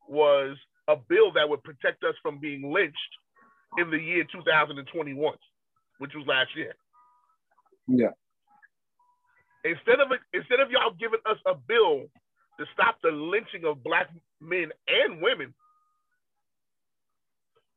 [0.09, 0.57] was
[0.88, 2.96] a bill that would protect us from being lynched
[3.79, 5.35] in the year 2021,
[5.98, 6.75] which was last year.
[7.88, 8.14] Yeah.
[9.64, 12.07] Instead of instead of y'all giving us a bill
[12.59, 14.09] to stop the lynching of black
[14.40, 15.55] men and women,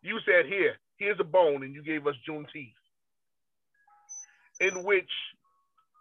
[0.02, 2.74] you said here, here's a bone, and you gave us Juneteenth.
[4.60, 5.10] In which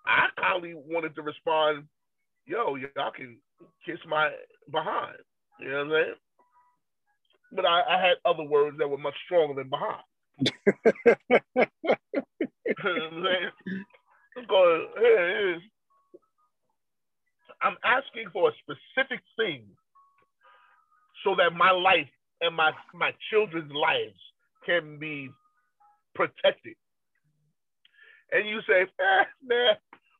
[0.06, 1.84] I kindly wanted to respond,
[2.46, 3.38] yo, y'all can
[3.86, 4.30] kiss my
[4.70, 5.16] behind.
[5.60, 6.14] You know what I'm saying?
[7.52, 10.02] But I, I had other words that were much stronger than behind.
[11.06, 11.14] you
[12.84, 13.84] know what I'm saying?
[14.36, 15.62] Because here it is.
[17.62, 19.64] I'm asking for a specific thing
[21.24, 22.08] so that my life
[22.40, 24.20] and my, my children's lives
[24.66, 25.30] can be
[26.14, 26.74] protected.
[28.32, 29.76] And you say, eh, man,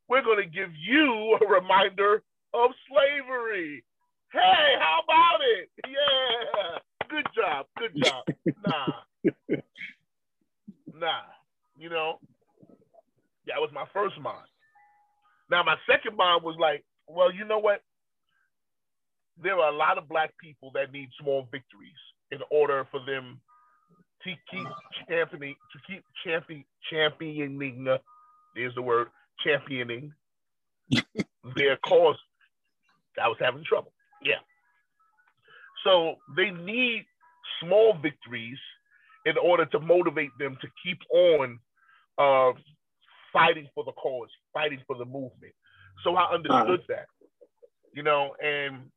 [0.09, 3.85] we're going to give you a reminder of slavery.
[4.33, 5.71] Hey, how about it?
[5.87, 8.25] Yeah, good job, good job.
[8.67, 8.87] Nah,
[10.95, 11.21] nah,
[11.79, 12.19] you know,
[13.47, 14.49] that was my first mind.
[15.51, 17.83] Now, my second mind was like, well, you know what?
[19.43, 21.93] There are a lot of black people that need small victories
[22.31, 23.41] in order for them
[24.25, 24.67] to keep
[25.09, 27.99] championing, to keep champion, championing, uh,
[28.55, 29.09] there's the word,
[29.45, 30.13] championing
[31.57, 32.17] their cause.
[33.23, 33.93] I was having trouble.
[34.23, 34.41] Yeah.
[35.85, 37.05] So they need
[37.61, 38.59] small victories
[39.27, 41.59] in order to motivate them to keep on
[42.19, 42.53] uh,
[43.33, 45.55] fighting for the cause, fighting for the movement.
[46.03, 46.83] So I understood uh-huh.
[46.89, 47.07] that,
[47.93, 48.91] you know, and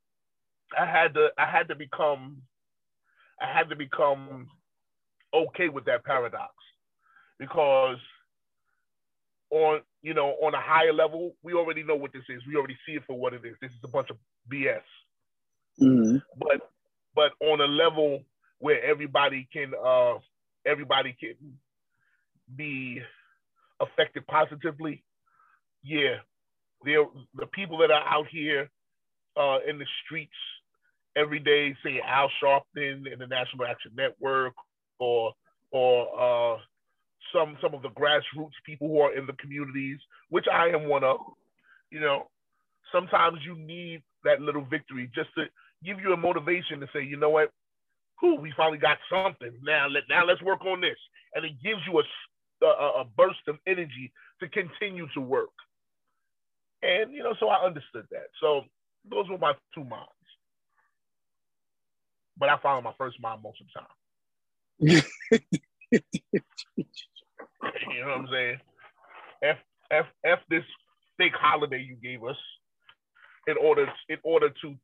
[0.78, 2.41] I had to I had to become
[3.41, 4.47] I had to become
[5.34, 6.54] okay with that paradox
[7.39, 7.97] because
[9.50, 12.42] on you know on a higher level we already know what this is.
[12.48, 13.56] We already see it for what it is.
[13.62, 14.18] This is a bunch of
[14.52, 14.82] bs
[15.82, 16.18] mm-hmm.
[16.38, 16.70] but
[17.16, 18.24] but on a level
[18.60, 20.14] where everybody can uh
[20.66, 21.36] everybody can
[22.56, 23.02] be
[23.82, 25.04] affected positively
[25.84, 26.16] yeah
[26.84, 27.06] there
[27.36, 28.70] the people that are out here
[29.38, 30.32] uh in the streets
[31.16, 34.54] every day say al sharpton in the national action network
[35.00, 35.34] or
[35.72, 36.58] or uh
[37.34, 41.04] some some of the grassroots people who are in the communities, which I am one
[41.04, 41.18] of.
[41.92, 42.30] You know,
[42.92, 45.46] sometimes you need that little victory just to
[45.84, 47.52] give you a motivation to say, you know what,
[48.20, 49.52] who we finally got something.
[49.63, 50.98] Now let now let's work on this,
[51.36, 54.12] and it gives you a, a, a burst of energy
[54.42, 55.50] to continue to work.
[56.82, 58.28] And you know, so I understood that.
[58.42, 58.62] So
[59.10, 60.12] those were my two minds.
[62.40, 65.02] But I follow my first mind most of the time.
[67.93, 68.58] You know what I'm saying?
[69.43, 69.58] F
[69.91, 70.63] F F this
[71.17, 72.38] fake holiday you gave us
[73.48, 74.76] in order in order to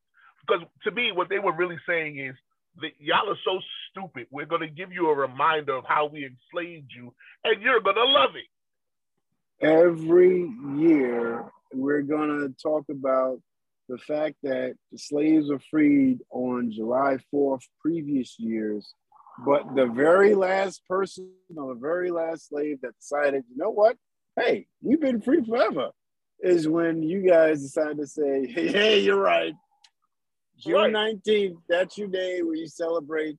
[0.46, 2.34] because to me what they were really saying is
[2.80, 3.60] that y'all are so
[3.90, 4.26] stupid.
[4.30, 8.30] We're gonna give you a reminder of how we enslaved you, and you're gonna love
[8.34, 9.64] it.
[9.64, 13.40] Every year we're gonna talk about
[13.88, 18.94] the fact that the slaves were freed on July 4th previous years
[19.38, 23.96] but the very last person or the very last slave that decided, you know what?
[24.38, 25.90] Hey, we've been free forever,
[26.40, 29.54] is when you guys decided to say, hey, hey you're right.
[30.58, 31.18] June right.
[31.24, 33.36] 19th, that's your day where you celebrate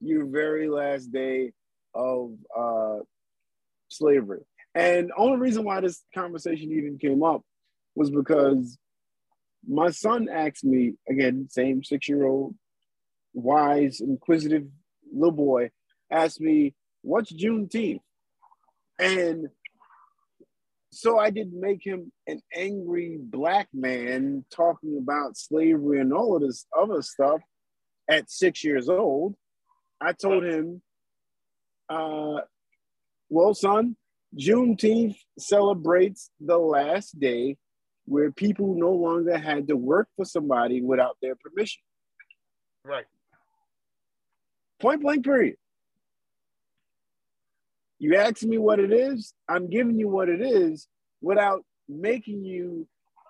[0.00, 1.52] your very last day
[1.94, 2.98] of uh,
[3.88, 4.40] slavery.
[4.74, 7.42] And only reason why this conversation even came up
[7.94, 8.76] was because
[9.66, 12.54] my son asked me, again, same six year old,
[13.32, 14.66] wise, inquisitive
[15.16, 15.70] little boy
[16.10, 18.00] asked me, What's Juneteenth?
[18.98, 19.48] And
[20.90, 26.42] so I didn't make him an angry black man talking about slavery and all of
[26.42, 27.40] this other stuff
[28.08, 29.34] at six years old.
[30.00, 30.82] I told him,
[31.88, 32.40] uh,
[33.28, 33.96] well, son,
[34.38, 37.56] Juneteenth celebrates the last day
[38.06, 41.82] where people no longer had to work for somebody without their permission.
[42.84, 43.06] Right.
[44.80, 45.56] Point blank, period.
[47.98, 50.86] You ask me what it is, I'm giving you what it is
[51.22, 52.86] without making you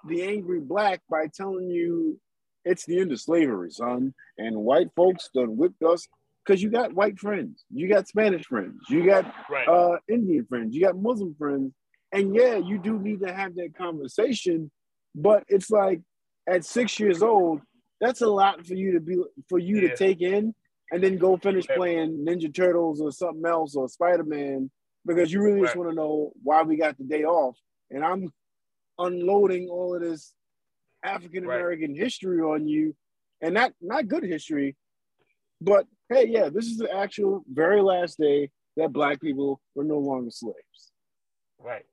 [0.09, 2.19] the angry black by telling you
[2.65, 4.13] it's the end of slavery, son.
[4.39, 6.07] And white folks done whipped us
[6.45, 9.69] because you got white friends, you got Spanish friends, you got right.
[9.69, 11.73] uh, Indian friends, you got Muslim friends.
[12.13, 14.71] And yeah, you do need to have that conversation,
[15.15, 16.01] but it's like
[16.49, 17.61] at six years old,
[18.01, 19.17] that's a lot for you to be
[19.49, 19.89] for you yeah.
[19.89, 20.55] to take in
[20.91, 24.71] and then go finish playing Ninja Turtles or something else or Spider Man
[25.05, 25.67] because you really right.
[25.67, 27.57] just want to know why we got the day off.
[27.91, 28.33] And I'm
[28.99, 30.33] unloading all of this
[31.05, 32.01] African American right.
[32.01, 32.95] history on you,
[33.41, 34.77] and not not good history,
[35.61, 39.99] but hey, yeah, this is the actual very last day that Black people were no
[39.99, 40.93] longer slaves.
[41.59, 41.85] Right.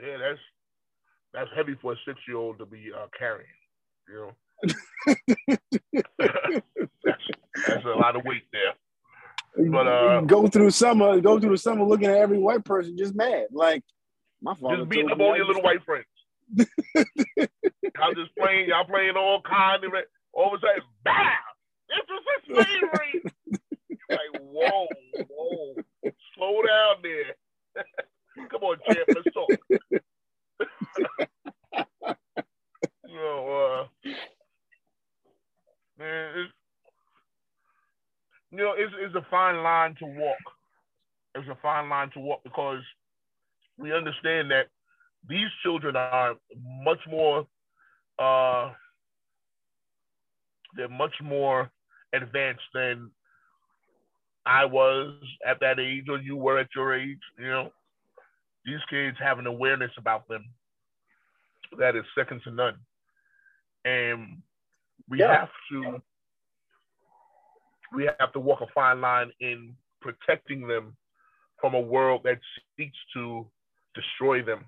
[0.00, 0.40] Yeah, that's
[1.32, 3.46] that's heavy for a six year old to be uh, carrying.
[4.08, 4.32] You know,
[7.04, 7.22] that's,
[7.66, 8.74] that's a lot of weight there.
[9.70, 13.14] But, uh, go through summer, go through the summer looking at every white person just
[13.14, 13.46] mad.
[13.52, 13.82] Like
[14.42, 16.06] my father Just beating up all your little white friends.
[16.58, 19.92] I'm just playing, y'all playing all kind of
[20.32, 21.14] all of a sudden, bam!
[21.88, 23.22] This is slavery.
[24.08, 24.86] Like, whoa,
[25.28, 25.74] whoa,
[26.34, 27.34] slow down there.
[28.50, 29.48] Come on, champ, let's talk.
[33.06, 34.10] you know, uh,
[35.98, 36.52] man, it's,
[38.50, 38.58] you
[39.14, 40.38] it's a fine line to walk.
[41.34, 42.82] It's a fine line to walk because
[43.78, 44.68] we understand that
[45.28, 46.34] these children are
[46.84, 47.46] much more
[48.18, 48.70] uh,
[50.76, 51.70] they're much more
[52.12, 53.10] advanced than
[54.46, 55.14] I was
[55.46, 57.70] at that age or you were at your age, you know.
[58.64, 60.44] These kids have an awareness about them
[61.78, 62.76] that is second to none.
[63.84, 64.42] And
[65.08, 65.40] we Yeah.
[65.40, 66.02] have to
[67.94, 70.96] we have to walk a fine line in protecting them
[71.60, 72.38] from a world that
[72.76, 73.46] seeks to
[73.94, 74.64] destroy them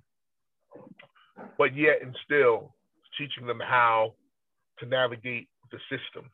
[1.59, 2.75] but yet and still
[3.19, 4.15] teaching them how
[4.79, 6.33] to navigate the systems.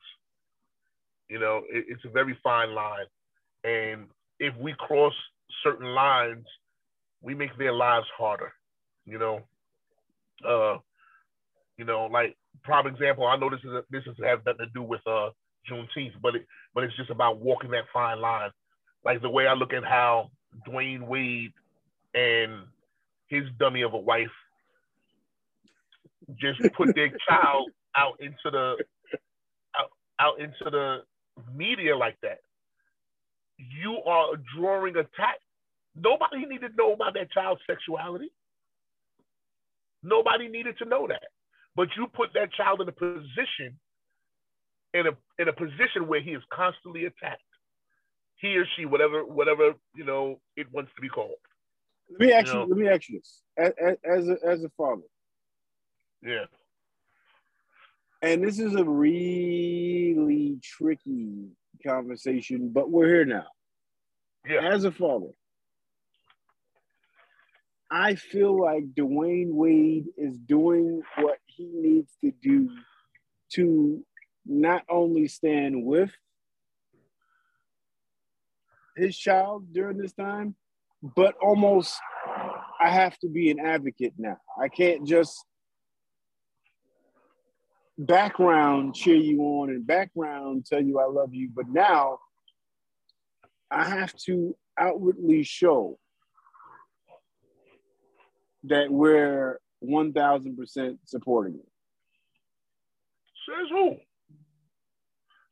[1.28, 3.06] You know, it, it's a very fine line.
[3.64, 4.06] And
[4.38, 5.12] if we cross
[5.62, 6.46] certain lines,
[7.20, 8.52] we make their lives harder,
[9.04, 9.40] you know.
[10.46, 10.78] Uh,
[11.76, 14.72] you know, like prime example, I know this is a, this is has nothing to
[14.72, 15.30] do with uh
[15.70, 18.50] Juneteenth, but it but it's just about walking that fine line.
[19.04, 20.30] Like the way I look at how
[20.66, 21.52] Dwyane Wade
[22.14, 22.64] and
[23.28, 24.26] his dummy of a wife
[26.40, 28.76] just put their child out into the
[29.78, 29.90] out,
[30.20, 30.98] out into the
[31.54, 32.38] media like that.
[33.58, 35.38] You are drawing a attack.
[35.96, 38.30] Nobody needed to know about that child's sexuality.
[40.02, 41.24] Nobody needed to know that.
[41.74, 43.78] But you put that child in a position
[44.94, 47.42] in a in a position where he is constantly attacked.
[48.36, 51.32] He or she, whatever whatever you know it wants to be called.
[52.10, 52.58] Let me ask You you.
[52.60, 52.64] know.
[52.66, 53.72] Let me ask you this: as,
[54.04, 55.02] as a as a father,
[56.22, 56.44] Yeah.
[58.22, 61.48] and this is a really tricky
[61.86, 63.46] conversation, but we're here now.
[64.48, 64.68] Yeah.
[64.72, 65.30] As a father,
[67.90, 72.70] I feel like Dwyane Wade is doing what he needs to do
[73.54, 74.04] to
[74.48, 76.10] not only stand with
[78.96, 80.54] his child during this time,
[81.02, 81.94] but almost
[82.80, 84.38] I have to be an advocate now.
[84.60, 85.44] I can't just
[87.98, 92.18] background cheer you on and background tell you I love you, but now
[93.70, 95.98] I have to outwardly show
[98.64, 101.66] that we're 1000% supporting you.
[103.46, 103.96] Says who?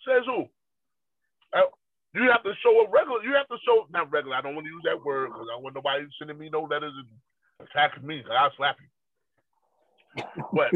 [0.06, 0.46] Says who?
[1.54, 1.68] Uh,
[2.14, 3.22] you have to show a regular.
[3.24, 4.36] You have to show not regular.
[4.36, 6.62] I don't want to use that word because I don't want nobody sending me no
[6.62, 7.08] letters and
[7.68, 8.22] attacking me.
[8.22, 8.88] 'cause I'll slap you.
[10.52, 10.72] But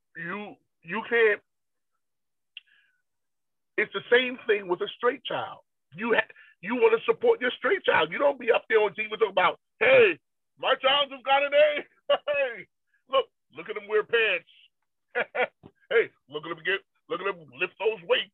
[0.16, 1.40] you you can't.
[3.78, 5.60] It's the same thing with a straight child.
[5.94, 8.12] You ha- you want to support your straight child.
[8.12, 10.18] You don't be up there on TV talking about, hey,
[10.58, 11.84] my child just got an A.
[12.28, 12.66] Hey,
[13.10, 14.50] look, look at him wear pants.
[15.90, 18.30] hey, look at him get, look at him lift those weights.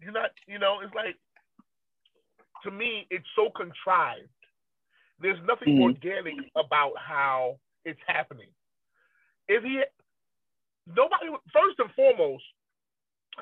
[0.00, 1.16] You're not, you know, it's like,
[2.64, 4.28] to me, it's so contrived.
[5.18, 5.82] There's nothing Mhm.
[5.82, 8.54] organic about how it's happening.
[9.48, 9.82] If he,
[10.86, 12.44] nobody, first and foremost,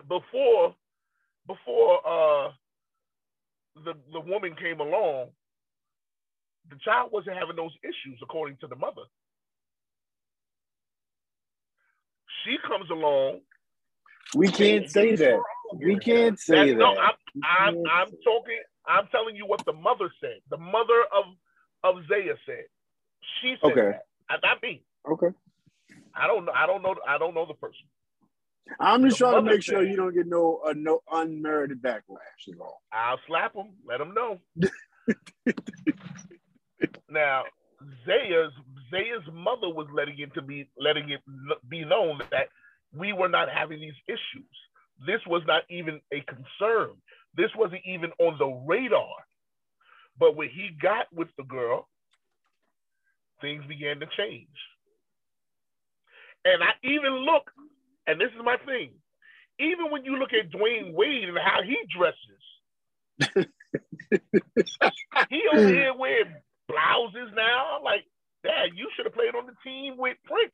[0.09, 0.75] before,
[1.47, 2.53] before uh,
[3.85, 5.31] the the woman came along,
[6.71, 9.03] the child wasn't having those issues, according to the mother.
[12.45, 13.41] She comes along.
[14.35, 15.41] We can't say that.
[15.75, 17.01] We can't say That's, no, that.
[17.01, 17.15] I'm,
[17.45, 18.59] I'm, I'm talking.
[18.87, 20.41] I'm telling you what the mother said.
[20.51, 21.25] The mother of
[21.85, 22.65] of Zaya said.
[23.41, 23.99] She said Okay.
[24.31, 24.41] that.
[24.43, 24.83] Not me.
[25.11, 25.29] Okay.
[26.15, 26.53] I don't know.
[26.55, 26.95] I don't know.
[27.09, 27.81] I don't know the person.
[28.81, 31.83] I'm just The trying to make sure said- you don't get no uh, no unmerited
[31.83, 32.81] backlash at all.
[32.93, 33.71] I'll slap him.
[33.87, 34.39] Let him know.
[37.11, 37.43] now,
[38.07, 38.53] Zaya's
[38.91, 41.21] Zaya's mother was letting it to be letting it
[41.69, 42.49] be known that
[42.97, 44.51] we were not having these issues.
[45.07, 46.97] This was not even a concern.
[47.37, 49.15] This wasn't even on the radar.
[50.19, 51.89] But when he got with the girl,
[53.41, 54.49] things began to change.
[56.45, 57.51] And I even look,
[58.07, 58.91] and this is my thing,
[59.59, 62.43] even when you look at Dwyane Wade and how he dresses,
[65.31, 66.35] he over here wearing
[66.69, 67.77] blouses now.
[67.77, 68.05] I'm like,
[68.43, 70.53] Dad, you should have played on the team with Prince,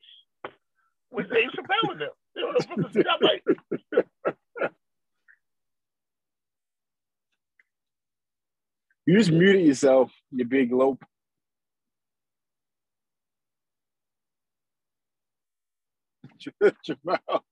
[1.11, 2.09] with Dave Chappelle in them.
[2.35, 3.43] You know, I'm like,
[9.05, 11.03] You just muted yourself, you big lope.
[16.85, 17.43] Jamal,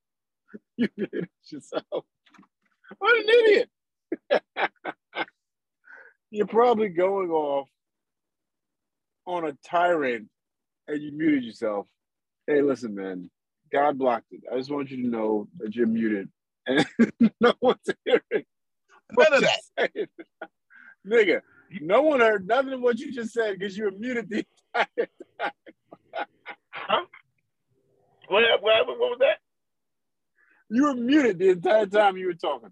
[0.78, 2.06] you muted yourself.
[2.98, 3.70] What an idiot.
[6.32, 7.68] You're probably going off
[9.26, 10.30] on a tyrant
[10.88, 11.88] and you muted yourself.
[12.48, 13.30] Hey, listen, man.
[13.72, 14.42] God blocked it.
[14.52, 16.30] I just want you to know that you're muted.
[16.68, 16.86] And
[17.42, 18.46] no one's hearing.
[19.18, 20.10] None of that.
[21.08, 21.42] Nigga,
[21.82, 24.46] no one heard nothing of what you just said because you were muted the
[24.76, 25.10] entire
[25.40, 25.52] time.
[26.72, 27.06] huh?
[28.28, 29.38] What, what, what was that?
[30.70, 32.70] You were muted the entire time you were talking.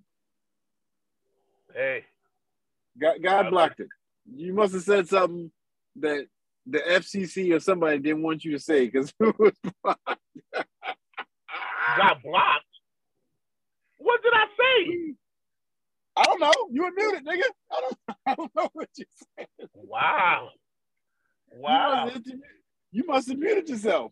[1.74, 2.06] Hey,
[3.00, 3.88] God, God blocked it.
[4.36, 5.52] You must have said something
[5.98, 6.28] that
[6.70, 9.54] the FCC or somebody didn't want you to say because it was
[9.84, 10.20] blocked.
[11.98, 12.64] got blocked.
[13.98, 15.14] What did I say?
[16.18, 16.52] I don't know.
[16.72, 17.44] You were muted, nigga.
[17.72, 19.06] I don't, I don't know what you
[19.38, 19.48] said.
[19.74, 20.50] Wow.
[21.52, 22.12] Wow.
[22.92, 24.12] you must have muted yourself.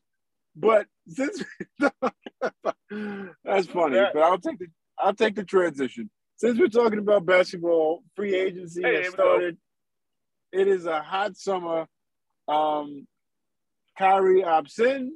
[0.55, 1.43] But since
[1.79, 6.09] that's funny, but I'll take the I'll take the transition.
[6.37, 9.57] Since we're talking about basketball, free agency Hey, has started.
[10.51, 11.87] It is a hot summer.
[12.47, 13.07] Um,
[13.97, 15.11] Kyrie opts in,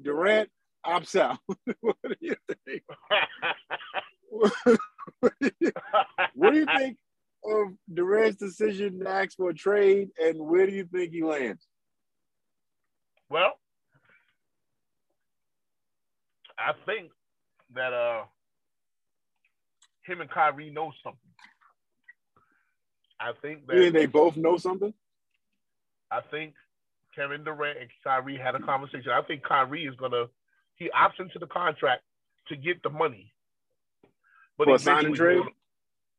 [0.00, 0.50] Durant
[0.84, 1.38] opts out.
[1.80, 2.36] what do you
[2.66, 2.82] think?
[6.34, 6.96] what do you think
[7.44, 11.66] of Durant's decision to ask for a trade, and where do you think he lands?
[13.30, 13.52] well,
[16.58, 17.10] I think
[17.74, 18.24] that uh
[20.04, 21.20] him and Kyrie know something.
[23.18, 24.92] I think that they both know something?
[26.14, 26.54] I think
[27.14, 29.10] Kevin Durant and Kyrie had a conversation.
[29.12, 30.26] I think Kyrie is gonna
[30.76, 32.02] he opts into the contract
[32.48, 33.32] to get the money.
[34.56, 35.42] But For a sign trade?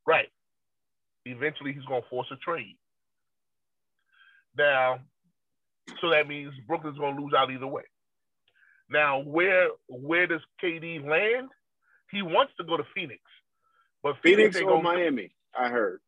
[0.05, 0.27] right.
[1.25, 2.77] Eventually he's gonna force a trade.
[4.57, 4.99] Now,
[6.01, 7.83] so that means Brooklyn's gonna lose out either way.
[8.89, 11.49] Now, where where does KD land?
[12.11, 13.21] He wants to go to Phoenix,
[14.03, 15.33] but Phoenix ain't or Miami?
[15.57, 16.01] I heard.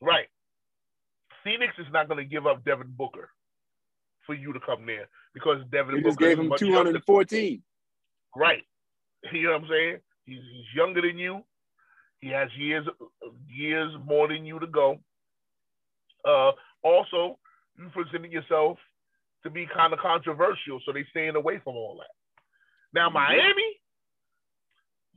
[0.00, 0.28] Right.
[1.48, 3.30] Phoenix is not going to give up Devin Booker
[4.26, 6.78] for you to come there because Devin They Booker just gave him much two younger-
[6.78, 7.62] hundred and fourteen.
[8.36, 8.62] Right.
[9.32, 9.96] You know what I'm saying?
[10.26, 11.42] He's, he's younger than you.
[12.20, 12.86] He has years
[13.48, 14.98] years more than you to go.
[16.24, 17.38] Uh, also,
[17.78, 18.78] you presented yourself
[19.44, 22.10] to be kind of controversial, so they staying away from all that.
[22.92, 23.14] Now, Mhm.
[23.14, 23.80] Miami,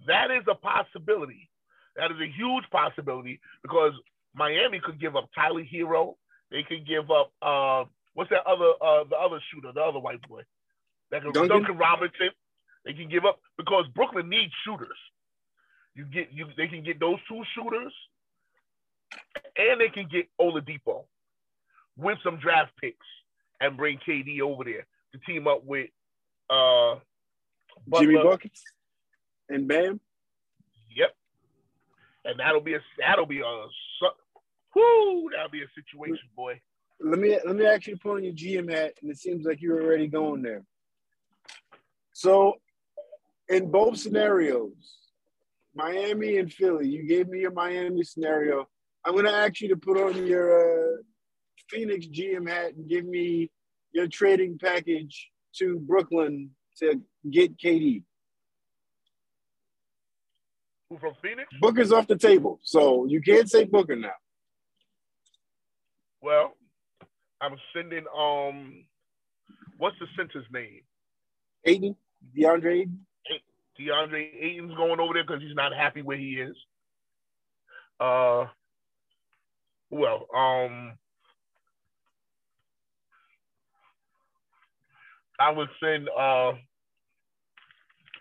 [0.07, 1.49] that is a possibility.
[1.95, 3.93] That is a huge possibility because
[4.33, 6.17] Miami could give up Tyler Herro.
[6.51, 10.21] They could give up uh, what's that other uh, the other shooter, the other white
[10.27, 10.41] boy,
[11.11, 11.49] that can, Duncan?
[11.49, 12.29] Duncan Robinson.
[12.85, 14.97] They can give up because Brooklyn needs shooters.
[15.95, 17.93] You get you they can get those two shooters,
[19.57, 21.05] and they can get Oladipo
[21.97, 23.05] with some draft picks
[23.59, 25.89] and bring KD over there to team up with
[26.49, 26.95] uh
[27.97, 28.63] Jimmy buckets
[29.49, 29.99] and Bam.
[30.95, 31.15] Yep.
[32.25, 33.65] And that'll be a that'll be a
[34.81, 36.59] whoo, that'll be a situation, boy.
[36.99, 39.81] Let me let me actually put on your GM hat, and it seems like you're
[39.81, 40.63] already going there.
[42.13, 42.55] So,
[43.49, 44.97] in both scenarios,
[45.73, 48.67] Miami and Philly, you gave me your Miami scenario.
[49.05, 50.97] I'm going to ask you to put on your uh,
[51.69, 53.49] Phoenix GM hat and give me
[53.93, 58.03] your trading package to Brooklyn to get KD.
[60.89, 61.49] Who from Phoenix?
[61.59, 64.09] Booker's off the table, so you can't say Booker now.
[66.21, 66.55] Well,
[67.41, 68.85] I'm sending um
[69.77, 70.81] what's the center's name?
[71.65, 71.95] Ayton,
[72.37, 72.99] DeAndre Ayton.
[73.79, 76.55] DeAndre Ayton's going over there because he's not happy where he is.
[77.99, 78.45] Uh
[79.89, 80.93] well, um
[85.39, 86.53] I would send uh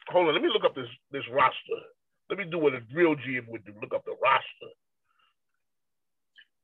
[0.08, 1.84] hold on, let me look up this this roster.
[2.30, 3.72] Let me do what a real GM would do.
[3.80, 4.72] Look up the roster.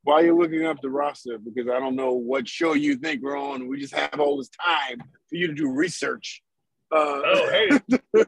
[0.07, 3.37] While you're looking up the roster, because I don't know what show you think we're
[3.37, 3.67] on.
[3.67, 4.99] We just have all this time
[5.29, 6.45] for you to do research.
[6.93, 8.23] Uh, Oh, hey.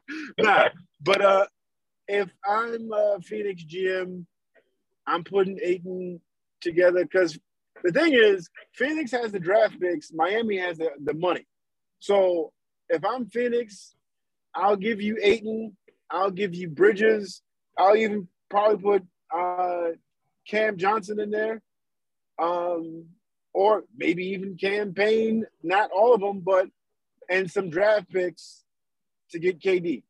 [0.40, 1.46] nah, but uh,
[2.08, 4.26] if I'm uh, Phoenix GM,
[5.06, 6.20] I'm putting Ayton
[6.60, 7.38] together because
[7.84, 11.46] the thing is, Phoenix has the draft picks, Miami has the, the money.
[12.00, 12.50] So
[12.88, 13.94] if I'm Phoenix,
[14.52, 15.76] I'll give you Ayton,
[16.10, 17.40] I'll give you Bridges,
[17.78, 19.02] I'll even probably put
[19.32, 19.90] uh,
[20.48, 21.62] Cam Johnson in there.
[22.38, 23.06] Um,
[23.52, 26.66] or maybe even Cam Payne, not all of them, but
[27.30, 28.64] and some draft picks
[29.30, 30.02] to get KD.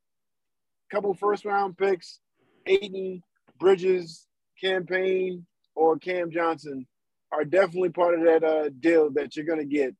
[0.90, 2.20] Couple first round picks,
[2.66, 3.22] Ayton,
[3.60, 4.26] Bridges,
[4.60, 6.86] Cam Payne, or Cam Johnson
[7.30, 9.94] are definitely part of that uh, deal that you're gonna get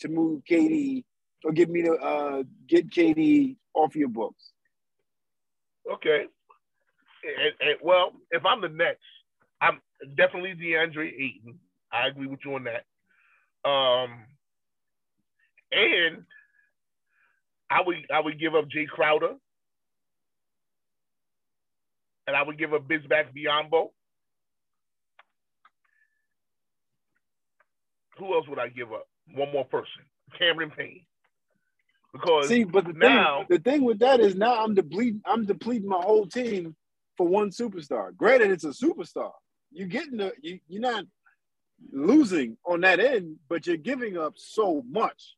[0.00, 1.04] to move KD
[1.44, 4.52] or get me to uh, get KD off your books.
[5.92, 6.26] Okay.
[7.24, 9.02] And, and, well, if I'm the next,
[9.60, 9.80] I'm
[10.16, 11.58] definitely DeAndre Ayton.
[11.92, 12.84] I agree with you on that.
[13.68, 14.26] Um,
[15.72, 16.24] and
[17.70, 19.34] I would I would give up Jae Crowder,
[22.26, 23.88] and I would give up Bismack Biyombo.
[28.18, 29.08] Who else would I give up?
[29.34, 30.02] One more person,
[30.38, 31.06] Cameron Payne.
[32.12, 35.46] Because see, but the now thing, the thing with that is now I'm depleting I'm
[35.46, 36.76] depleting my whole team
[37.16, 38.16] for one superstar.
[38.16, 39.32] Granted, it's a superstar.
[39.72, 41.04] You're getting the you, you're not
[41.92, 45.36] losing on that end, but you're giving up so much.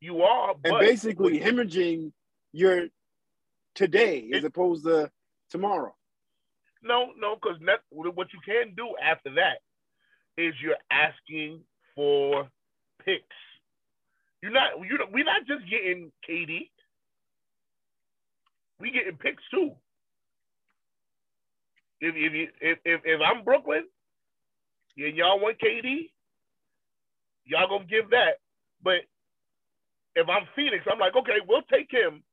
[0.00, 2.12] You are, and basically hemorrhaging
[2.52, 2.88] your
[3.74, 5.10] today it, as opposed to
[5.50, 5.94] tomorrow.
[6.82, 7.58] No, no, because
[7.90, 9.58] what you can do after that
[10.36, 11.60] is you're asking
[11.94, 12.48] for
[13.04, 13.22] picks.
[14.42, 16.68] You're not you we're not just getting KD.
[18.80, 19.72] We getting picks too.
[22.02, 23.86] If if you if if, if I'm Brooklyn
[24.98, 26.10] and y'all want KD,
[27.46, 28.42] y'all gonna give that.
[28.82, 29.06] But
[30.16, 32.24] if I'm Phoenix, I'm like, okay, we'll take him.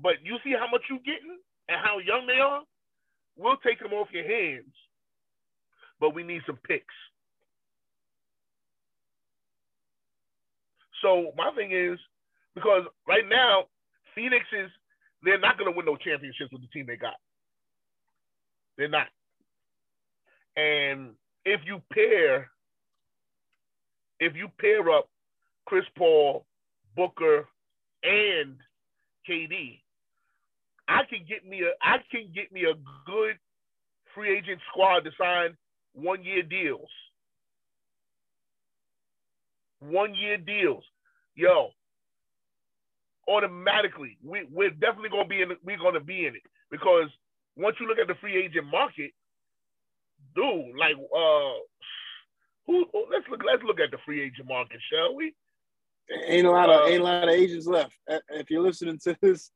[0.00, 1.38] But you see how much you're getting
[1.68, 2.62] and how young they are?
[3.36, 4.74] We'll take them off your hands.
[6.00, 6.94] But we need some picks.
[11.02, 11.98] So my thing is,
[12.54, 13.66] because right now,
[14.14, 14.70] Phoenix is
[15.22, 17.14] they're not gonna win no championships with the team they got.
[18.78, 19.08] They're not.
[20.56, 21.10] And
[21.44, 22.50] if you pair,
[24.20, 25.08] if you pair up
[25.66, 26.46] Chris Paul,
[26.96, 27.46] Booker,
[28.02, 28.56] and
[29.28, 29.80] KD,
[30.88, 32.74] I can get me a I can get me a
[33.06, 33.36] good
[34.14, 35.56] free agent squad to sign
[35.92, 36.88] one year deals
[39.80, 40.84] one year deals.
[41.34, 41.70] Yo,
[43.28, 46.42] automatically, we, we're definitely gonna be in we're gonna be in it.
[46.70, 47.08] Because
[47.58, 49.10] once you look at the free agent market,
[50.34, 51.58] dude, like uh
[52.66, 55.34] who let's look let's look at the free agent market, shall we?
[56.26, 57.94] Ain't a lot of uh, ain't a lot of agents left.
[58.30, 59.50] If you're listening to this,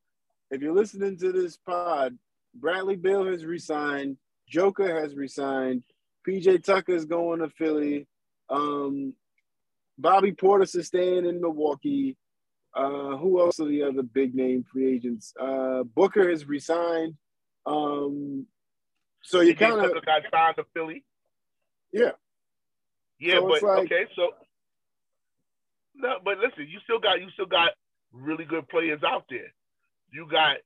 [0.50, 2.18] if you're listening to this pod,
[2.54, 5.82] Bradley Beal has resigned, Joker has resigned,
[6.28, 8.06] PJ Tucker is going to Philly.
[8.50, 9.14] Um,
[9.98, 12.16] Bobby Portis is staying in Milwaukee.
[12.74, 15.32] Uh, who else are the other big name free agents?
[15.38, 17.14] Uh, Booker has resigned.
[17.64, 18.46] Um,
[19.22, 21.04] so you kind of got signed to Philly.
[21.92, 22.12] Yeah.
[23.20, 24.30] Yeah, so but like, okay, so
[25.94, 27.70] no, but listen, you still got you still got
[28.12, 29.52] really good players out there.
[30.12, 30.56] You got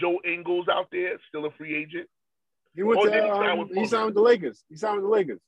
[0.00, 2.08] Joe Ingles out there, still a free agent.
[2.74, 4.64] He went to, he, um, he signed with the Lakers.
[4.68, 5.40] He signed with the Lakers.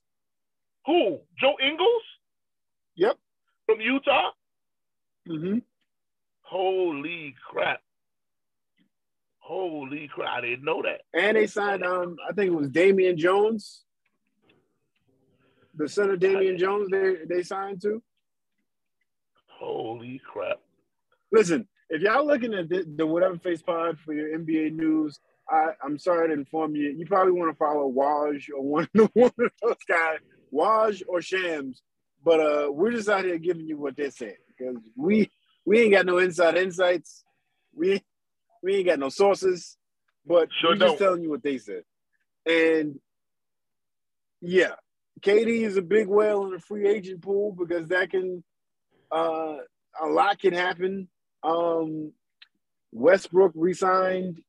[0.86, 1.20] Who?
[1.40, 2.02] Joe Ingles?
[2.96, 3.16] Yep.
[3.66, 4.30] From Utah?
[5.28, 5.58] Mm-hmm.
[6.42, 7.80] Holy crap.
[9.44, 10.38] Holy crap.
[10.38, 11.02] I didn't know that.
[11.12, 13.84] And they signed um I think it was Damian Jones.
[15.74, 18.02] The son of Damian Jones they they signed to.
[19.46, 20.60] Holy crap.
[21.30, 25.20] Listen, if y'all looking at the, the whatever face pod for your NBA news,
[25.50, 26.88] I, I'm sorry to inform you.
[26.88, 30.20] You probably want to follow Woj or one, one of those guys,
[30.54, 31.82] Woj or Shams,
[32.24, 35.30] but uh, we're just out here giving you what they're saying because we
[35.66, 37.24] we ain't got no inside insights.
[37.74, 38.02] We
[38.64, 39.76] we ain't got no sources,
[40.26, 41.82] but sure we're just telling you what they said.
[42.46, 42.98] And
[44.40, 44.72] yeah,
[45.20, 48.42] KD is a big whale in the free agent pool because that can
[49.12, 49.56] uh,
[50.02, 51.08] a lot can happen.
[51.42, 52.12] Um,
[52.92, 54.40] Westbrook resigned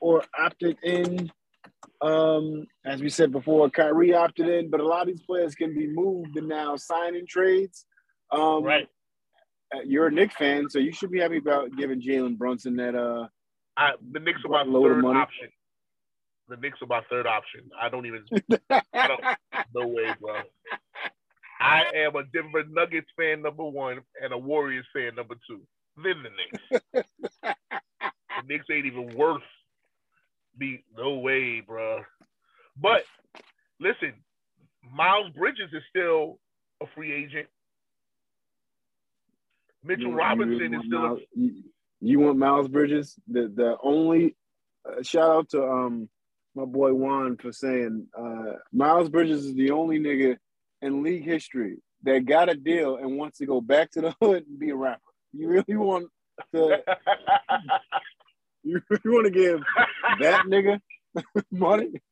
[0.00, 1.30] or opted in
[2.00, 5.74] um, as we said before, Kyrie opted in, but a lot of these players can
[5.74, 7.86] be moved and now signing trades.
[8.30, 8.86] Um, right.
[9.74, 12.94] Uh, you're a Knicks fan, so you should be happy about giving Jalen Brunson that.
[12.94, 13.26] Uh,
[13.78, 15.48] I, the Knicks are my third option.
[16.48, 17.70] The Knicks are my third option.
[17.80, 18.24] I don't even.
[18.70, 19.20] I don't,
[19.74, 20.40] no way, bro.
[21.60, 25.60] I am a Denver Nuggets fan number one and a Warriors fan number two.
[25.96, 26.84] Then the Knicks.
[27.72, 29.42] the Knicks ain't even worth
[30.56, 32.02] be no way, bro.
[32.80, 33.04] But
[33.78, 34.12] listen,
[34.92, 36.40] Miles Bridges is still
[36.82, 37.46] a free agent.
[39.84, 41.00] Mitchell you, Robinson is still.
[41.00, 41.40] Miles, a...
[41.40, 41.62] you,
[42.00, 43.16] you, want Miles Bridges?
[43.28, 44.36] The the only
[44.88, 46.08] uh, shout out to um
[46.54, 50.36] my boy Juan for saying uh, Miles Bridges is the only nigga
[50.82, 54.44] in league history that got a deal and wants to go back to the hood
[54.46, 55.00] and be a rapper?
[55.32, 56.08] You really want
[56.54, 56.82] to?
[58.64, 59.62] You really want to give
[60.20, 60.80] that nigga
[61.50, 62.02] money?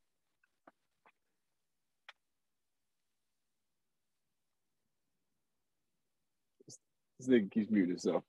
[7.18, 8.22] This nigga keeps muting himself.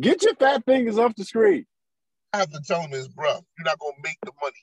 [0.00, 1.66] Get your fat fingers off the screen.
[2.32, 4.54] I have to tell him is, bro, you're not gonna make the money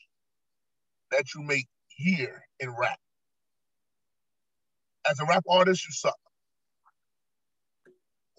[1.12, 3.00] that you make here in rap.
[5.10, 6.18] As a rap artist, you suck.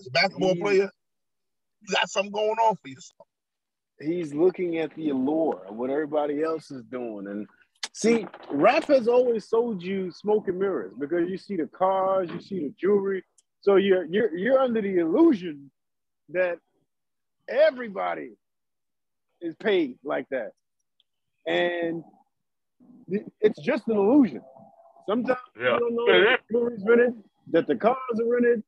[0.01, 0.91] As a basketball player,
[1.82, 3.26] you got something going on for yourself.
[4.01, 7.28] he's looking at the allure of what everybody else is doing.
[7.28, 7.47] And
[7.95, 12.41] see, rap has always sold you smoke and mirrors because you see the cars, you
[12.41, 13.24] see the jewelry.
[13.62, 15.70] So you're you're you're under the illusion
[16.30, 16.59] that
[17.49, 18.32] everybody
[19.40, 20.53] is paid like that.
[21.47, 22.03] And
[23.40, 24.42] it's just an illusion.
[25.09, 25.74] Sometimes Yeah.
[25.74, 27.22] you don't know Yeah, that the jewelry's rented,
[27.53, 28.62] that the cars are rented,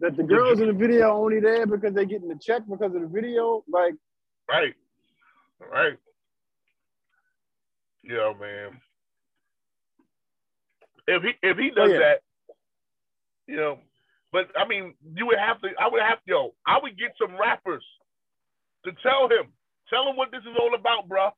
[0.00, 2.94] that the girls in the video are only there because they're getting the check because
[2.94, 3.64] of the video.
[3.68, 3.94] Like
[4.48, 4.74] Right.
[5.60, 5.98] Right.
[8.02, 8.80] Yeah, man.
[11.08, 11.98] If he if he oh, does yeah.
[11.98, 12.20] that,
[13.46, 13.78] you know,
[14.32, 15.68] but I mean, you would have to.
[15.80, 16.24] I would have to.
[16.26, 17.84] Yo, I would get some rappers
[18.86, 19.52] to tell him,
[19.90, 21.30] tell him what this is all about, bruh.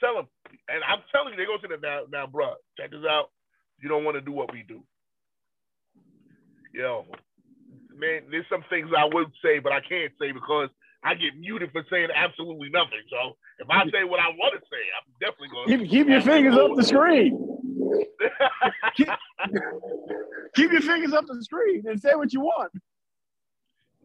[0.00, 0.26] Tell him,
[0.68, 2.54] and I'm telling you, they go to the now, now, bruh.
[2.78, 3.30] Check this out.
[3.80, 4.82] You don't want to do what we do.
[6.72, 7.04] Yo,
[7.94, 10.68] man, there's some things I would say, but I can't say because
[11.04, 13.04] I get muted for saying absolutely nothing.
[13.10, 16.22] So if I say what I want to say, I'm definitely going Keep, keep your
[16.22, 17.50] fingers up the screen.
[20.54, 22.72] Keep your fingers up the screen and say what you want.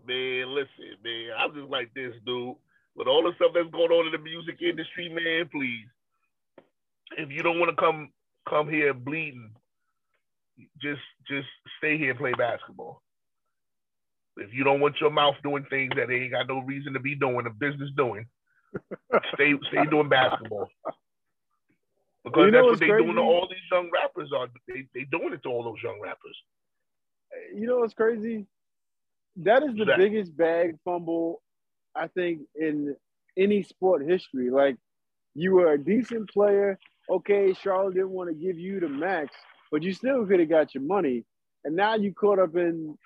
[0.10, 2.56] Man, listen, man, I'm just like this, dude.
[2.96, 5.88] With all the stuff that's going on in the music industry, man, please,
[7.18, 8.10] if you don't want to come
[8.50, 9.52] come here bleeding,
[10.82, 11.48] just just
[11.78, 13.02] stay here and play basketball.
[14.38, 17.16] If you don't want your mouth doing things that ain't got no reason to be
[17.16, 18.26] doing, a business doing,
[19.36, 20.68] stay stay doing basketball.
[22.24, 24.48] Because You that's what they doing to all these young rappers are.
[24.68, 26.38] They they doing it to all those young rappers.
[27.56, 28.48] You know what's crazy?
[29.44, 31.42] That is the That- biggest bag fumble,
[31.96, 32.96] I think, in
[33.38, 34.50] any sport history.
[34.50, 34.78] Like,
[35.34, 36.78] you were a decent player.
[37.10, 39.36] Okay, Charlotte didn't want to give you the max,
[39.72, 41.26] but you still could have got your money.
[41.64, 42.98] And now you caught up in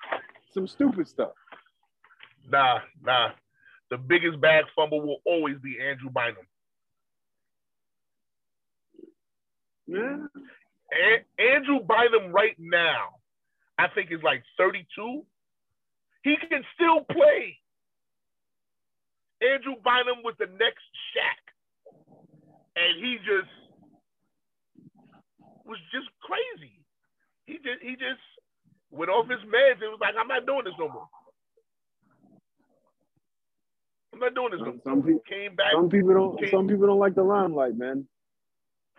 [0.52, 1.34] some stupid stuff.
[2.48, 3.34] Nah, nah.
[3.90, 6.48] The biggest bag fumble will always be Andrew Bynum.
[9.86, 10.28] Yeah.
[10.94, 13.20] A- Andrew Bynum right now,
[13.78, 15.26] I think is like 32.
[16.24, 17.58] He can still play.
[19.42, 21.40] Andrew Bynum was the next Shaq.
[22.76, 23.52] And he just
[25.66, 26.80] was just crazy.
[27.46, 28.22] He just he just
[28.92, 31.08] went off his meds and was like, I'm not doing this no more.
[34.14, 34.82] I'm not doing this no Some, more.
[34.86, 36.34] some people, Came back, some people don't.
[36.36, 36.52] Okay.
[36.52, 38.08] Some people don't like the limelight, man.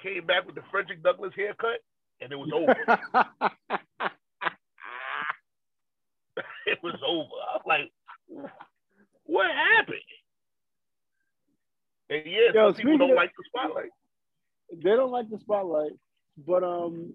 [0.02, 1.80] came back with the Frederick Douglass haircut,
[2.20, 2.76] and it was over.
[6.66, 7.28] it was over.
[7.28, 7.90] I was like,
[9.24, 9.98] what happened?
[12.10, 13.90] And yeah, Yo, some people don't of- like the spotlight.
[14.72, 15.92] they don't like the spotlight.
[16.46, 17.14] But um,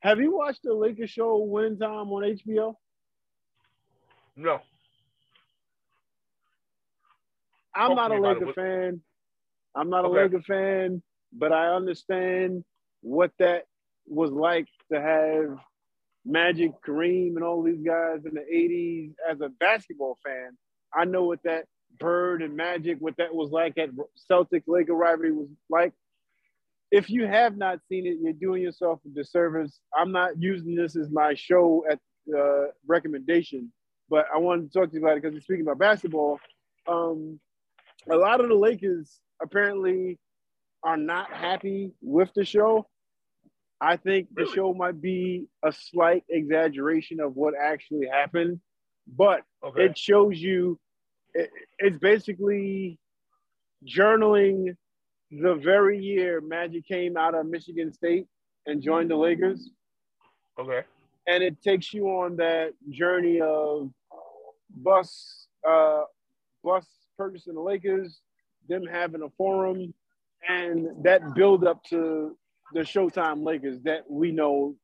[0.00, 2.74] have you watched the Lakers show Win Time on HBO?
[4.36, 4.60] No.
[7.74, 9.00] I'm Talk not a Laker fan.
[9.74, 10.22] I'm not a Okay.
[10.22, 12.64] Laker fan, but I understand
[13.02, 13.64] what that
[14.06, 15.58] was like to have
[16.24, 19.12] Magic, Kareem, and all these guys in the 80s.
[19.30, 20.56] As a basketball fan,
[20.94, 21.66] I know what that
[21.98, 25.92] Bird and Magic, what that was like at Celtic Laker rivalry was like.
[26.90, 29.80] If you have not seen it, you're doing yourself a disservice.
[29.96, 31.98] I'm not using this as my show at
[32.36, 33.72] uh, recommendation,
[34.08, 36.38] but I wanted to talk to you about it because we're speaking about basketball.
[36.86, 37.40] Um,
[38.10, 40.18] a lot of the Lakers apparently
[40.84, 42.86] are not happy with the show.
[43.80, 48.60] I think the show might be a slight exaggeration of what actually happened,
[49.16, 49.84] but Okay.
[49.86, 50.78] it shows you
[51.34, 52.98] it, it's basically
[53.86, 54.76] journaling
[55.30, 58.26] the very year Magic came out of Michigan State
[58.66, 59.68] and joined the Lakers
[60.58, 60.82] okay.
[61.26, 63.90] and it takes you on that journey of
[64.70, 66.02] Buss uh
[66.62, 66.86] Buss
[67.18, 68.20] purchasing the Lakers,
[68.68, 69.92] them having a forum,
[70.48, 72.36] and that build up to
[72.74, 74.74] the Showtime Lakers that we know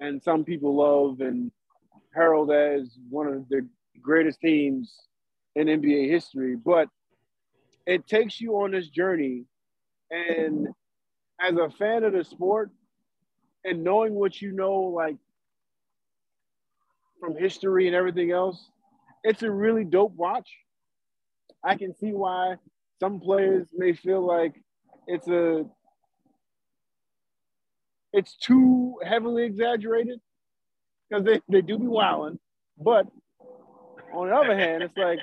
[0.00, 1.52] and some people love and
[2.14, 3.68] herald as one of the
[4.02, 4.92] greatest teams
[5.54, 6.56] in NBA history.
[6.56, 6.88] But
[7.86, 9.44] it takes you on this journey,
[10.10, 10.68] and
[11.40, 12.70] as a fan of the sport,
[13.64, 15.16] and knowing what you know, like
[17.20, 18.70] from history and everything else,
[19.22, 20.48] it's a really dope watch.
[21.62, 22.54] I can see why
[22.98, 24.54] some players may feel like
[25.06, 25.66] it's a
[28.12, 30.20] it's too heavily exaggerated
[31.08, 32.38] because they, they do be wilding.
[32.78, 33.06] But
[34.12, 35.18] on the other hand, it's like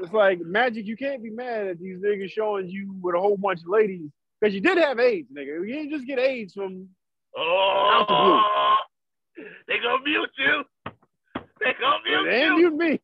[0.00, 0.86] it's like magic.
[0.86, 4.10] You can't be mad at these niggas showing you with a whole bunch of ladies
[4.40, 5.66] because you did have AIDS, nigga.
[5.66, 6.88] You didn't just get AIDS from
[7.36, 8.76] Oh,
[9.66, 10.62] they gonna mute you.
[11.60, 12.70] They gonna mute they ain't you.
[12.70, 13.00] mute me.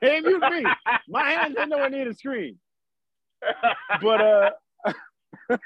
[0.00, 0.64] They mute me.
[1.08, 2.58] My hands ain't nowhere near the screen.
[4.00, 4.50] But uh,
[5.48, 5.60] but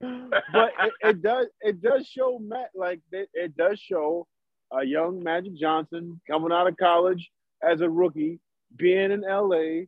[0.00, 4.26] it, it does it does show Matt like it, it does show
[4.72, 7.30] a young Magic Johnson coming out of college
[7.62, 8.40] as a rookie,
[8.74, 9.84] being in LA,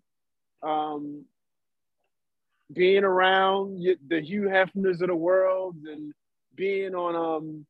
[0.62, 1.24] um,
[2.72, 6.12] being around the Hugh Hefners of the world, and
[6.54, 7.66] being on um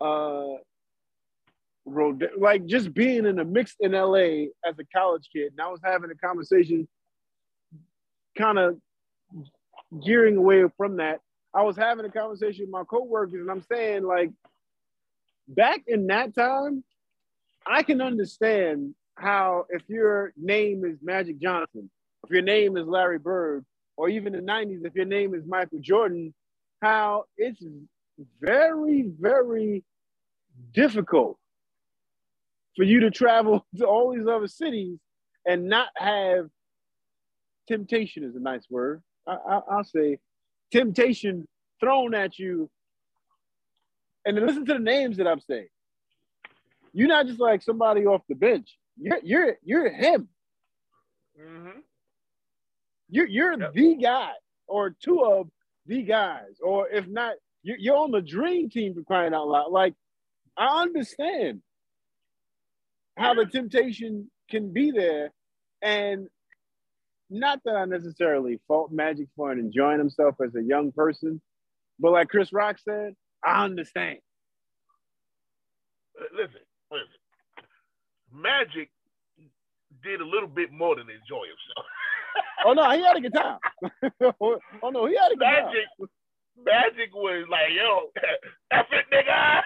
[0.00, 0.56] uh
[1.86, 5.52] road like just being in a mix in LA as a college kid.
[5.52, 6.88] And I was having a conversation,
[8.36, 8.78] kind of
[10.04, 11.20] gearing away from that.
[11.54, 14.30] I was having a conversation with my coworkers, and I'm saying like
[15.48, 16.84] back in that time,
[17.66, 21.90] I can understand how if your name is Magic Johnson,
[22.24, 23.64] if your name is Larry Bird,
[23.96, 26.32] or even the 90s, if your name is Michael Jordan,
[26.80, 27.62] how it's
[28.40, 29.84] very, very
[30.72, 31.38] difficult
[32.76, 34.98] for you to travel to all these other cities
[35.46, 36.48] and not have
[37.68, 39.02] temptation is a nice word.
[39.26, 40.18] I, I, I'll say
[40.72, 41.46] temptation
[41.80, 42.70] thrown at you.
[44.24, 45.68] And then listen to the names that I'm saying.
[46.92, 48.76] You're not just like somebody off the bench.
[48.98, 50.28] You're you're you're him.
[51.38, 51.80] hmm
[53.08, 53.74] You're you're Yep.
[53.74, 54.32] the guy
[54.66, 55.48] or two of
[55.86, 59.70] the guys, or if not, you're, you're on the dream team for crying out loud.
[59.72, 59.94] Like
[60.56, 61.62] I understand
[63.16, 65.32] how the temptation can be there,
[65.82, 66.28] and
[67.30, 71.40] not that I necessarily fault Magic for enjoying himself as a young person,
[71.98, 73.14] but like Chris Rock said,
[73.44, 74.18] I understand.
[76.32, 76.60] Listen,
[76.90, 77.08] listen.
[78.32, 78.90] Magic
[80.02, 81.86] did a little bit more than enjoy himself.
[82.64, 83.58] Oh no, he had a good time.
[84.42, 85.64] oh no, he had a good time.
[85.64, 86.10] Magic,
[86.64, 88.10] Magic was like, yo,
[88.70, 89.62] F it, nigga.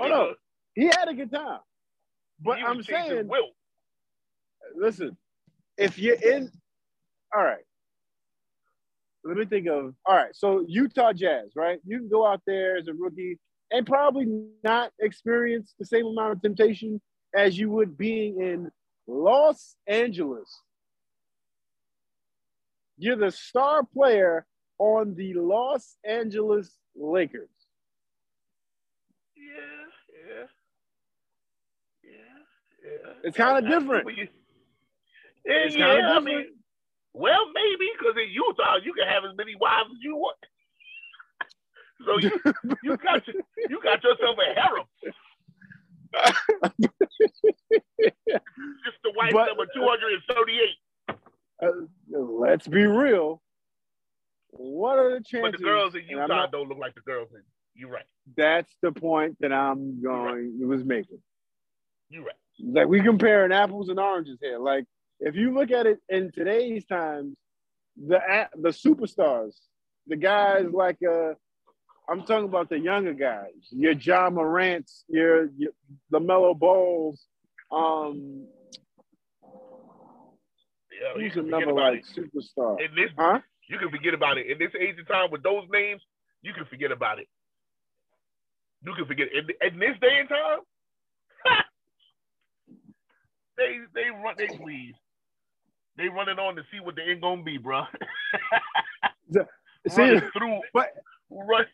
[0.00, 0.34] Oh, no.
[0.74, 1.60] He had a good time.
[2.40, 3.52] But I'm saying, Wilt.
[4.76, 5.16] Listen,
[5.76, 6.50] if you're in,
[7.34, 7.64] all right.
[9.24, 10.34] Let me think of, all right.
[10.36, 11.80] So Utah Jazz, right?
[11.84, 13.38] You can go out there as a rookie
[13.70, 14.26] and probably
[14.62, 17.00] not experience the same amount of temptation
[17.34, 18.70] as you would being in
[19.06, 20.48] Los Angeles.
[22.98, 24.46] You're the star player
[24.78, 27.48] on the Los Angeles Lakers.
[29.36, 29.44] Yeah,
[30.28, 30.44] yeah,
[32.04, 32.10] yeah,
[32.84, 33.12] yeah.
[33.24, 34.28] It's I see different.
[35.44, 36.12] It's yeah.
[36.16, 36.46] I mean,
[37.12, 40.36] well, maybe because in Utah you can have as many wives as you want.
[42.04, 42.30] So you
[42.82, 43.36] you got your,
[43.68, 44.86] you got yourself a harem.
[48.84, 51.16] Just the wife But- number two hundred and thirty-eight.
[51.62, 51.70] Uh,
[52.16, 53.40] let's be real.
[54.50, 55.52] What are the chances?
[55.52, 57.42] But the girls in Utah not- don't look like the girls in.
[57.76, 58.04] You're right.
[58.36, 61.18] that's the point that I'm going It was making.
[62.08, 62.34] You're right.
[62.60, 64.58] Like we comparing apples and oranges here.
[64.58, 64.84] Like
[65.20, 67.36] if you look at it in today's times,
[67.96, 68.18] the
[68.60, 69.54] the superstars,
[70.06, 71.34] the guys like uh,
[72.08, 73.52] I'm talking about the younger guys.
[73.70, 75.72] Your Ja Morant's, your, your
[76.10, 77.24] the Melo Balls.
[77.70, 78.46] Um,
[80.92, 82.04] Yeah, you can forget about like it.
[82.16, 82.78] superstar?
[82.78, 83.40] In this, Huh?
[83.68, 84.46] you can forget about it.
[84.50, 86.02] In this age of time with those names,
[86.42, 87.28] you can forget about it.
[88.84, 90.58] You can forget in, in this day and time.
[93.56, 94.94] they they run they please.
[95.96, 97.84] They running on to see what the end gonna be, bro.
[99.88, 100.92] See, through, but-
[101.30, 101.66] run,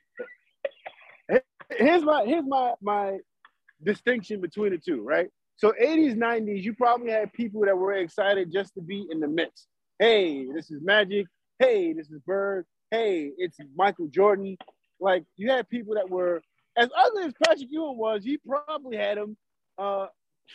[1.70, 3.18] here's my here's my my
[3.82, 5.28] distinction between the two, right?
[5.56, 9.28] So 80s, 90s, you probably had people that were excited just to be in the
[9.28, 9.66] mix.
[9.98, 11.26] Hey, this is Magic.
[11.58, 12.64] Hey, this is Bird.
[12.90, 14.56] Hey, it's Michael Jordan.
[15.00, 16.42] Like you had people that were
[16.76, 19.36] as ugly as Patrick Ewing was, you probably had him
[19.78, 20.06] uh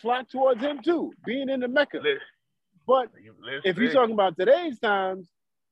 [0.01, 1.97] flock towards him too, being in the Mecca.
[1.97, 2.19] listen,
[2.87, 3.09] But
[3.63, 5.27] if you're talking about today's times,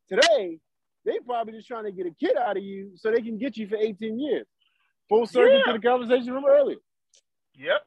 [0.09, 0.59] today
[1.05, 3.57] they probably just trying to get a kid out of you so they can get
[3.57, 4.45] you for 18 years.
[5.09, 5.73] Full circle Yeah.
[5.73, 6.77] to the conversation from earlier.
[7.55, 7.85] Yep.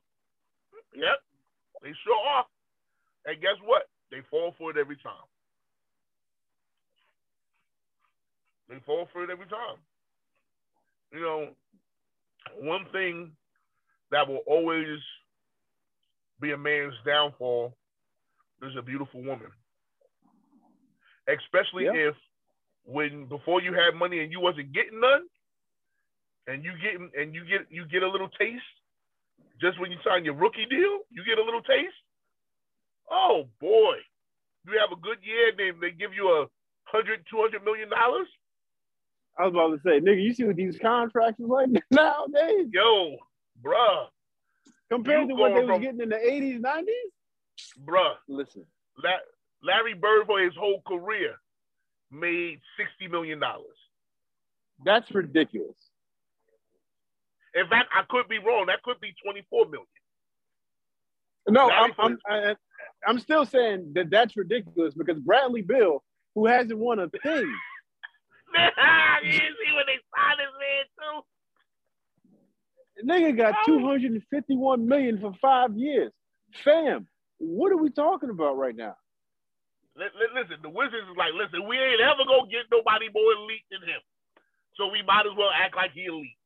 [0.94, 1.18] Yep.
[1.82, 2.46] They sure are.
[3.24, 3.88] And guess what?
[4.10, 5.24] They fall for it every time.
[8.68, 9.76] They fall for it every time.
[11.12, 11.48] you know,
[12.58, 13.30] one thing
[14.10, 14.98] that will always
[16.40, 17.74] be a man's downfall
[18.62, 19.50] is a beautiful woman.
[21.28, 21.92] Especially Yeah.
[21.92, 22.14] if
[22.84, 25.22] when before you had money and you wasn't getting none,
[26.46, 28.62] and you get and you get you get a little taste
[29.60, 31.94] just when you sign your rookie deal, you get a little taste.
[33.10, 33.96] Oh boy,
[34.66, 36.46] you have a good year, they they give you a
[36.84, 38.28] hundred, two hundred million dollars.
[39.38, 43.16] I was about to say, nigga, you see what these contracts is like nowadays Yo,
[43.62, 44.06] bruh,
[44.90, 47.15] compared You to what they going was getting in the 80s, 90s?
[47.84, 48.14] Bruh.
[48.28, 48.64] Listen,
[49.02, 49.10] La-
[49.62, 51.34] Larry Bird for his whole career
[52.10, 53.76] made sixty million dollars.
[54.84, 55.76] that's ridiculous.
[57.54, 58.66] In fact, I could be wrong.
[58.66, 59.86] That could be twenty-four million.
[61.48, 62.56] No, Larry I'm, I'm,
[63.06, 66.02] I'm still saying that that's ridiculous because Bradley Beal,
[66.34, 67.52] who hasn't won a thing,
[69.24, 71.22] you see when they signed this man
[73.28, 73.32] too.
[73.32, 76.12] nigga got 251 million for five years.
[76.64, 77.06] Fam,
[77.38, 78.96] what are we talking about right now?
[79.96, 83.32] Li- li- Listen, the Wizards is like, listen, we ain't ever gonna get nobody more
[83.34, 84.02] elite than him,
[84.76, 86.38] so we might as well act like he elite.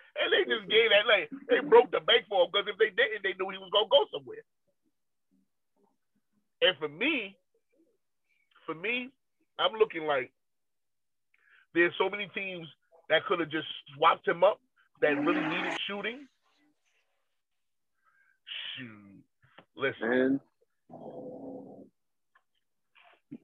[0.20, 2.90] and they just gave that like they broke the bank for him because if they
[2.94, 4.44] didn't, they knew he was gonna go somewhere.
[6.62, 7.36] And for me,
[8.66, 9.10] for me,
[9.58, 10.32] I'm looking like
[11.74, 12.68] there's so many teams
[13.10, 14.60] that could have just swapped him up
[15.02, 16.28] that really needed shooting.
[18.76, 19.24] Shoot,
[19.78, 20.12] listen.
[20.12, 20.40] And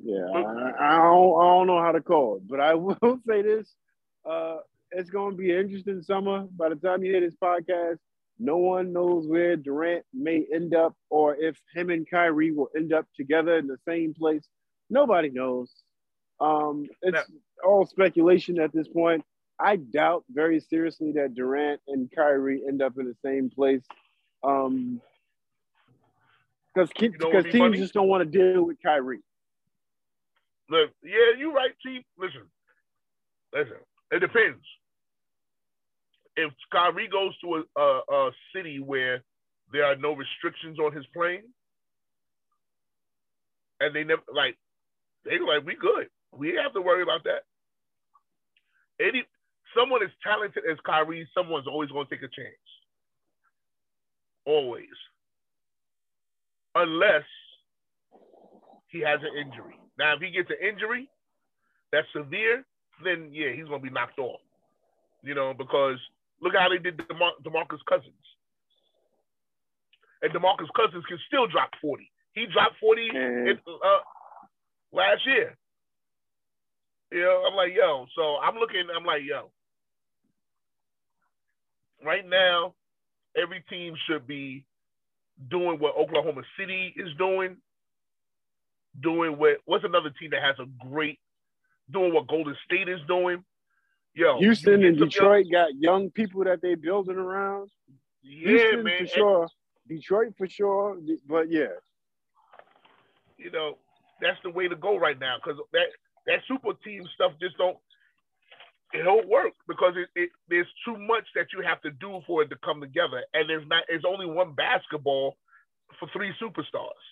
[0.03, 3.43] yeah, I, I don't, I don't know how to call it, but I will say
[3.43, 3.73] this:
[4.29, 4.59] uh,
[4.91, 6.47] it's going to be an interesting summer.
[6.57, 7.99] By the time you hear this podcast,
[8.39, 12.93] no one knows where Durant may end up, or if him and Kyrie will end
[12.93, 14.47] up together in the same place.
[14.91, 15.73] Nobody knows.
[16.41, 17.31] Um, it's
[17.65, 19.25] all speculation at this point.
[19.59, 23.85] I doubt very seriously that Durant and Kyrie end up in the same place.
[24.43, 25.01] Um,
[26.75, 27.79] because know would be teams funny?
[27.79, 29.23] just don't want to deal with Kyrie.
[30.71, 32.03] Look, yeah, you're right, Chief.
[32.19, 32.43] Listen,
[33.53, 33.77] listen.
[34.11, 34.63] It depends.
[36.37, 39.23] If Kyrie goes to a, a, a city where
[39.73, 41.43] there are no restrictions on his plane,
[43.81, 44.57] and they never like,
[45.25, 46.09] they like, we good.
[46.33, 47.43] We have to worry about that.
[49.01, 49.25] Any
[49.77, 52.55] someone as talented as Kyrie, someone's always going to take a chance.
[54.47, 54.95] Always,
[56.75, 57.25] unless
[58.89, 59.79] he has an injury.
[59.99, 61.09] Now, if he gets an injury
[61.93, 62.65] that's severe,
[63.03, 64.41] then yeah, he's gonna be knocked off.
[65.23, 65.99] You know, because
[66.41, 68.15] look how they did DeMar- Demarcus Cousins,
[70.23, 72.11] and Demarcus Cousins can still drop forty.
[72.35, 74.03] He dropped forty in, uh,
[74.93, 75.57] last year.
[77.13, 78.07] You know, I'm like, yo.
[78.17, 78.87] So I'm looking.
[78.95, 79.51] I'm like, yo.
[82.05, 82.75] Right now,
[83.37, 84.65] every team should be
[85.51, 87.57] doing what Oklahoma City is doing,
[89.01, 91.19] doing what what's another team that has a great
[91.91, 93.45] doing what Golden State is doing.
[94.15, 97.71] Yo, Houston and Detroit got young people that they building around.
[98.23, 98.99] young- Houston yeah, man.
[99.01, 99.49] for sure.
[99.89, 100.99] Detroit for sure.
[101.29, 101.75] But yeah,
[103.37, 103.77] you know,
[104.21, 105.87] that's the way to go right now because that
[106.27, 107.77] that super team stuff just don't
[108.95, 112.43] it don't work because it, it there's too much that you have to do for
[112.43, 115.37] it to come together, and there's not there's only one basketball
[116.01, 117.05] for three superstars,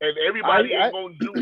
[0.00, 1.38] and everybody I- ain't gonna do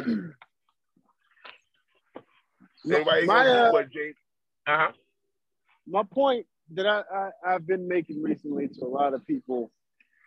[2.90, 4.16] everybody my, gonna uh, do what James.
[4.68, 4.92] Uh huh.
[5.86, 9.70] my point that I, I, I've been making recently to a lot of people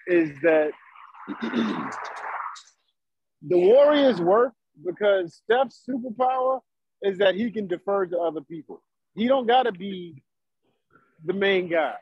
[0.07, 0.72] is that
[3.43, 4.53] the Warriors work
[4.86, 6.62] because Steph's superpower
[7.03, 8.82] is that he can defer to other people.
[9.16, 10.24] He don't got to be
[11.26, 11.95] the main guy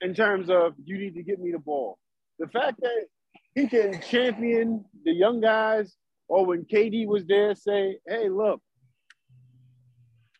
[0.00, 1.98] in terms of you need to get me the ball.
[2.38, 3.06] The fact that
[3.54, 5.94] he can champion the young guys,
[6.28, 8.60] or when KD was there, say, "Hey, look,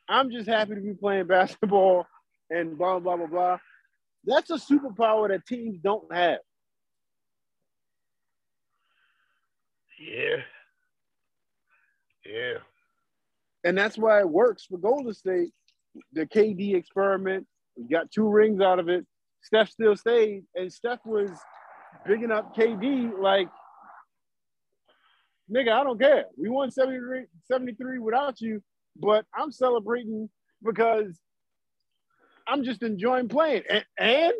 [0.09, 2.07] I'm just happy to be playing basketball,"
[2.51, 3.59] and blah blah blah blah.
[4.25, 6.39] That's a superpower that teams don't have.
[10.01, 10.37] Yeah.
[12.27, 12.59] Yeah.
[13.65, 15.53] and that's why it works for Golden State.
[16.13, 19.07] The KD experiment, we got two rings out of it.
[19.43, 21.31] Steph still stayed, and Steph was
[22.07, 23.49] bigging up KD like,
[25.51, 26.25] nigga, I don't care.
[26.37, 28.63] We won 73, 73 without you,
[28.97, 30.31] but I'm celebrating
[30.63, 31.19] because
[32.47, 33.63] I'm just enjoying playing.
[33.69, 34.33] And and,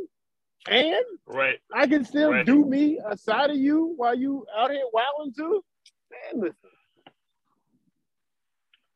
[0.69, 1.59] and Right.
[1.75, 2.47] I can still Right.
[2.47, 5.63] do me aside of you while you out here wilding too.
[6.11, 6.71] Man, listen.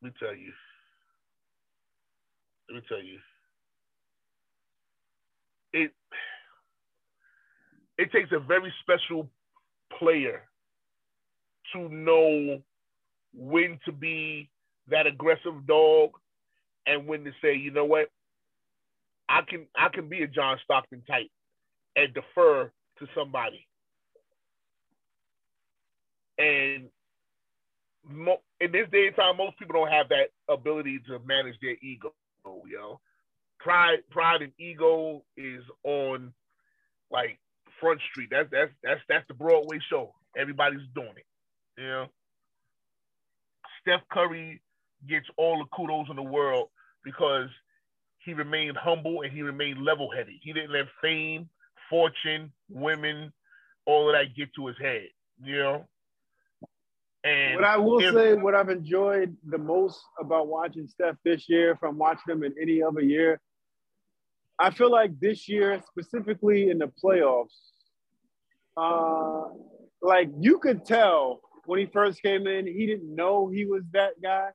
[0.02, 0.52] Let me tell you.
[2.68, 3.18] Let me tell you.
[5.72, 5.92] It
[7.98, 9.30] it takes a very special
[9.98, 10.42] player
[11.74, 12.62] to know
[13.34, 14.50] when to be
[14.88, 16.10] that aggressive dog
[16.86, 18.08] and when to say, you know what,
[19.28, 21.30] I can I can be a John Stockton type
[21.96, 23.66] and defer to somebody.
[26.38, 26.88] And
[28.08, 31.76] mo- in this day and time, most people don't have that ability to manage their
[31.82, 32.12] ego.
[32.70, 33.00] Yo,
[33.58, 36.32] pride, pride, and ego is on
[37.10, 37.38] like
[37.80, 38.28] Front Street.
[38.30, 40.14] That's that's that's that's the Broadway show.
[40.36, 41.26] Everybody's doing it.
[41.76, 42.06] You know,
[43.80, 44.60] Steph Curry
[45.08, 46.68] gets all the kudos in the world
[47.04, 47.48] because
[48.18, 50.34] he remained humble and he remained level-headed.
[50.42, 51.48] He didn't let fame,
[51.88, 53.32] fortune, women,
[53.86, 55.08] all of that get to his head.
[55.42, 55.88] You know.
[57.24, 61.76] And What I will say, what I've enjoyed the most about watching Steph this year
[61.76, 63.40] from watching him in any other year,
[64.58, 67.56] I feel like this year, specifically in the playoffs,
[68.76, 69.48] uh,
[70.00, 74.12] like you could tell when he first came in, he didn't know he was that
[74.22, 74.48] guy.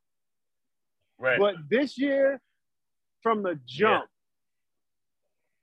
[1.20, 2.42] right, But this year,
[3.22, 4.06] from the jump,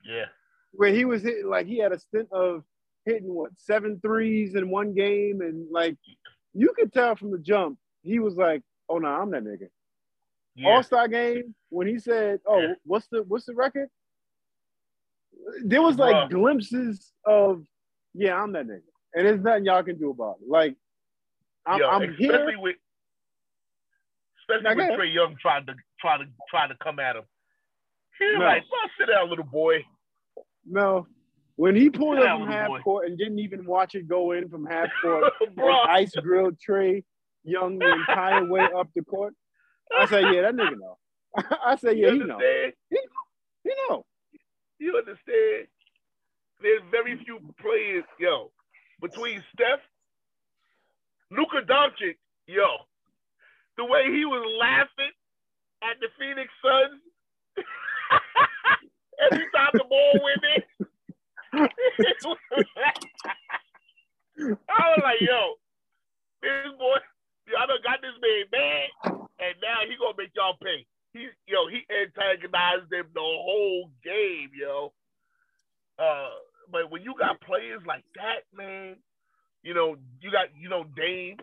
[0.05, 0.27] yeah,
[0.73, 2.63] where he was hit, like he had a stint of
[3.05, 5.97] hitting what seven threes in one game, and like
[6.55, 9.69] you could tell from the jump, he was like, "Oh no, I'm that nigga."
[10.57, 12.75] yeah, All Star game when he said, "Oh, Yeah.
[12.85, 13.89] what's the what's the record?"
[15.65, 16.31] There was like Bruh.
[16.31, 17.65] glimpses of,
[18.15, 18.83] "Yeah, I'm that nigga,"
[19.15, 20.49] and there's nothing y'all can do about it.
[20.49, 20.77] Like,
[21.67, 22.61] I'm, Yo, I'm especially here.
[22.61, 22.77] with
[24.41, 24.99] especially with.
[24.99, 27.25] Trae Young trying to try to try to come at him.
[28.19, 28.45] He's No.
[28.45, 29.85] like, well, sit down, little boy.
[30.67, 31.07] No,
[31.61, 32.81] when he pulled up from half boy.
[32.81, 35.31] court and didn't even watch it go in from half court,
[35.91, 37.05] ice grilled Trae
[37.45, 39.35] Young the entire way up the court.
[39.95, 40.97] I say, yeah, that nigga know.
[41.63, 42.39] I say, you yeah, he know.
[43.63, 44.07] He know.
[44.79, 45.67] You understand?
[46.63, 48.53] There's very few players, yo,
[49.03, 49.81] between Steph,
[51.31, 52.69] Luka Doncic, yo,
[53.77, 55.13] the way he was laughing
[55.83, 57.03] at the Phoenix Suns
[59.31, 60.87] every time the ball went in.
[61.55, 61.69] I
[64.39, 65.57] was like, yo,
[66.43, 66.99] this boy,
[67.49, 68.89] y'all done got this man mad,
[69.41, 70.87] and now he gonna make y'all pay.
[71.13, 74.93] He, yo, he antagonized them the whole game, yo.
[75.99, 76.31] Uh,
[76.71, 78.97] but when you got players like that, man,
[79.63, 81.39] you know, you got, you know, Dame.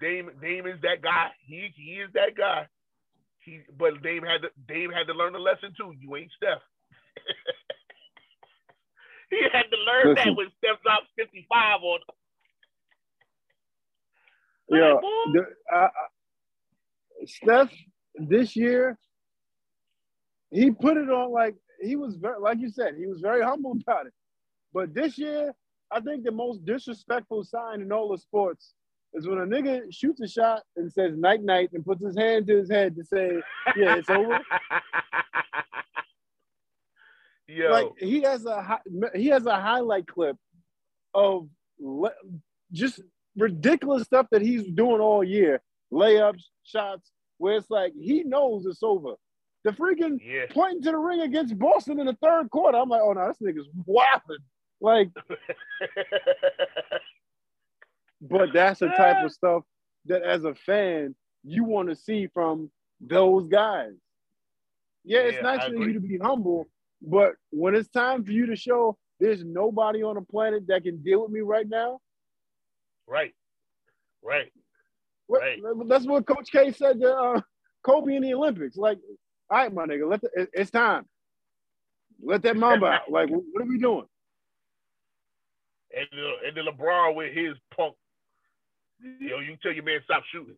[0.00, 1.28] Dame, Dame is that guy.
[1.46, 2.66] He, he is that guy.
[3.44, 5.94] He, but Dame had to, Dame had to learn a lesson too.
[6.00, 6.62] You ain't Steph.
[9.30, 10.36] he had to learn that Listen.
[10.36, 12.00] when Steph dropped 55 on him.
[14.70, 14.94] Yeah,
[15.34, 15.88] the, uh, uh,
[17.26, 17.70] Steph
[18.14, 18.98] this year,
[20.50, 23.72] he put it on like he was very, like you said, he was very humble
[23.86, 24.12] about it.
[24.72, 25.54] But this year,
[25.90, 28.74] I think the most disrespectful sign in all of sports
[29.12, 32.46] is when a nigga shoots a shot and says night night and puts his hand
[32.48, 33.40] to his head to say,
[33.76, 34.40] yeah, it's over.
[37.46, 38.80] Yo, Like he has a hi-
[39.14, 40.36] he has a highlight clip
[41.14, 42.14] of le-
[42.72, 43.00] just
[43.36, 45.60] ridiculous stuff that he's doing all year,
[45.92, 49.14] layups, shots, where it's like he knows it's over.
[49.64, 50.46] The freaking yeah.
[50.50, 52.78] pointing to the ring against Boston in the third quarter.
[52.78, 54.38] I'm like, oh no, this nigga's whopping.
[54.80, 55.10] Like,
[58.20, 59.28] but that's the type of ah.
[59.28, 59.62] stuff
[60.06, 62.70] that as a fan you want to see from
[63.00, 63.92] those guys.
[65.04, 66.66] Yeah, it's Yeah, nice for you to be humble,
[67.02, 71.02] but when it's time for you to show there's nobody on the planet that can
[71.02, 72.00] deal with me right now,
[73.06, 73.32] right,
[74.22, 74.50] right.
[75.26, 75.58] Right.
[75.86, 77.40] that's what Coach K said to uh,
[77.82, 78.76] Kobe in the Olympics.
[78.76, 78.98] Like,
[79.50, 81.06] all right, my nigga, let the, it's time.
[82.22, 83.10] Let that mamba out.
[83.10, 84.06] Like, what are we doing?
[85.96, 87.94] And uh, and then LeBron with his punk.
[89.20, 90.56] Yo, you tell your man stop shooting.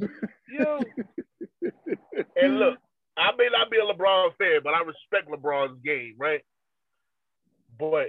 [0.50, 0.80] Yo.
[2.40, 2.78] And look,
[3.18, 6.42] I may not be a LeBron fan, but I respect LeBron's game, right?
[7.78, 8.08] But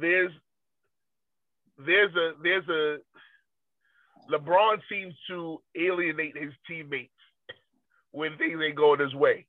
[0.00, 0.32] there's
[1.78, 2.98] there's a there's a
[4.30, 7.10] LeBron seems to alienate his teammates
[8.12, 9.46] when things ain't going his way.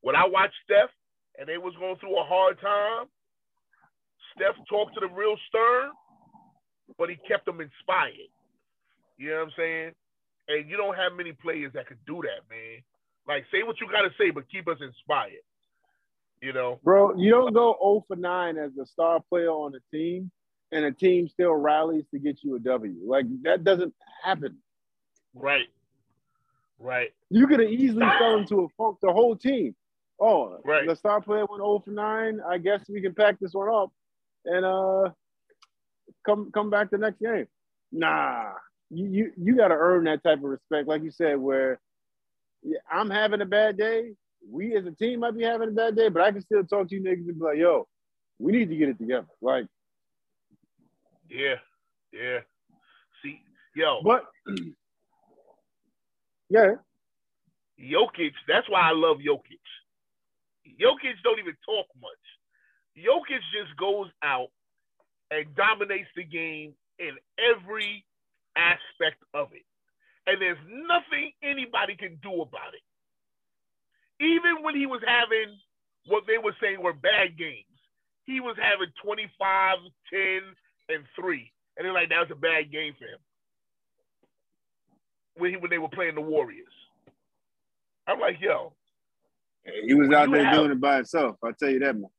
[0.00, 0.90] When I watched Steph
[1.38, 3.06] and they was going through a hard time,
[4.34, 5.90] Steph talked to them real stern,
[6.98, 8.30] but he kept them inspired.
[9.16, 9.90] You know what I'm saying?
[10.48, 12.82] And you don't have many players that could do that, man.
[13.28, 15.42] Like say what you gotta say, but keep us inspired.
[16.42, 16.80] You know?
[16.84, 20.30] Bro, you don't go 0 for 9 as a star player on a team
[20.70, 22.94] and a team still rallies to get you a W.
[23.06, 24.58] Like, that doesn't happen.
[25.34, 25.66] Right.
[26.78, 27.14] Right.
[27.30, 29.74] You could have easily fell into a funk the whole team.
[30.20, 30.86] Oh, Right.
[30.86, 32.40] the star player went 0 for 9.
[32.46, 33.90] I guess we can pack this one up
[34.44, 35.10] and uh
[36.24, 37.46] come come back the next game.
[37.92, 38.52] Nah.
[38.90, 41.80] You you, you gotta earn that type of respect, like you said, where
[42.66, 44.12] yeah, I'm having a bad day.
[44.50, 46.88] We as a team might be having a bad day, but I can still talk
[46.88, 47.86] to you niggas and be like, yo,
[48.38, 49.26] we need to get it together.
[49.40, 49.66] Like,
[51.30, 51.56] Yeah.
[52.12, 52.40] Yeah.
[53.22, 53.40] See,
[53.74, 54.26] yo, but
[56.50, 56.74] yeah,
[57.80, 59.60] Jokic, that's why I love Jokic.
[60.80, 62.24] Jokic don't even talk much.
[62.96, 64.48] Jokic just goes out
[65.30, 68.04] and dominates the game in every
[68.56, 69.64] aspect of it.
[70.26, 72.82] And there's nothing anybody can do about it.
[74.24, 75.56] Even when he was having
[76.06, 77.64] what they were saying were bad games,
[78.24, 79.78] he was having 25,
[80.10, 80.40] 10,
[80.88, 81.52] and 3.
[81.76, 83.18] And they're like, that was a bad game for him.
[85.36, 86.72] When, he, when they were playing the Warriors.
[88.08, 88.72] I'm like, yo,
[89.84, 91.36] he was out there have- doing it by himself.
[91.42, 92.10] I tell you that, man.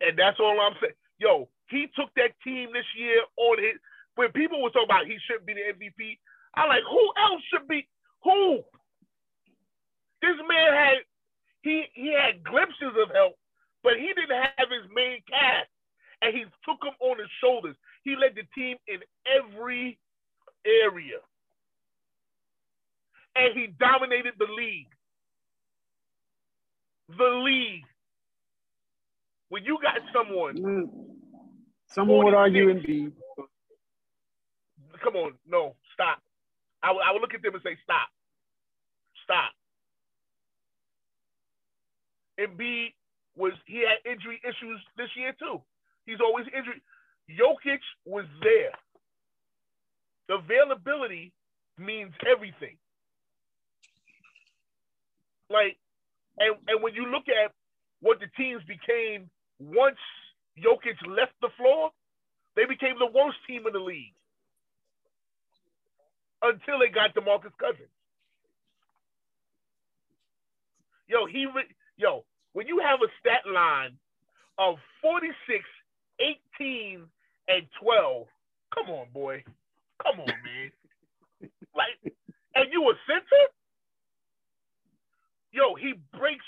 [0.00, 0.92] and that's all I'm saying.
[1.18, 3.74] Yo, he took that team this year on his.
[4.14, 6.18] When people were talking about he shouldn't be the MVP,
[6.54, 7.86] I'm like, who else should be?
[8.24, 8.58] Who?
[10.20, 10.96] This man had
[11.62, 13.34] he he had glimpses of help,
[13.82, 15.68] but he didn't have his main cast,
[16.22, 17.76] and he took them on his shoulders.
[18.04, 19.98] He led the team in every
[20.66, 21.18] area,
[23.36, 24.88] and he dominated the league.
[27.16, 27.84] The league.
[29.48, 30.90] When you got someone Mm.
[31.88, 33.12] Someone would argue Embiid.
[35.02, 36.22] come on, no, stop.
[36.82, 38.08] I would, I would look at them and say, stop.
[39.24, 39.52] Stop.
[42.40, 42.94] Embiid
[43.36, 45.62] was, he had injury issues this year too.
[46.06, 46.80] He's always injured.
[47.30, 48.74] Jokic was there.
[50.28, 51.32] The availability
[51.78, 52.76] means everything.
[55.50, 55.76] Like,
[56.38, 57.52] and, and when you look at
[58.00, 59.30] what the teams became
[59.60, 59.98] once
[60.58, 61.90] Jokic left the floor,
[62.56, 64.14] they became the worst team in the league
[66.42, 67.92] until they got DeMarcus Cousins.
[71.08, 72.24] Yo, he re- yo,
[72.54, 73.98] when you have a stat line
[74.58, 75.64] of 46,
[76.20, 77.06] 18,
[77.48, 78.26] and 12,
[78.74, 79.44] come on, boy.
[80.02, 80.72] Come on, man.
[81.76, 81.98] like,
[82.56, 83.44] and you a center?
[85.52, 86.44] Yo, he breaks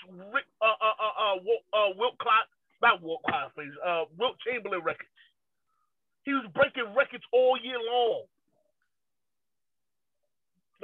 [0.63, 1.37] uh, uh, uh, uh,
[1.75, 2.49] uh, Wilt Clock,
[2.83, 5.09] not Wilt Clock, please, uh, Wilt Chamberlain records.
[6.25, 8.25] He was breaking records all year long.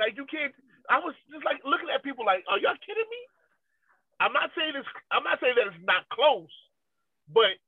[0.01, 0.57] Like you can't.
[0.89, 3.23] I was just like looking at people like, are y'all kidding me?
[4.19, 4.89] I'm not saying it's.
[5.13, 6.51] I'm not saying that it's not close,
[7.29, 7.61] but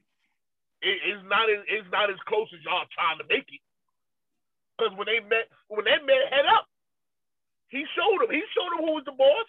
[0.81, 1.53] it, it's not.
[1.53, 3.63] As, it's not as close as y'all trying to make it.
[4.75, 6.67] Because when they met, when they met head up,
[7.69, 8.33] he showed him.
[8.33, 9.49] He showed him who was the boss.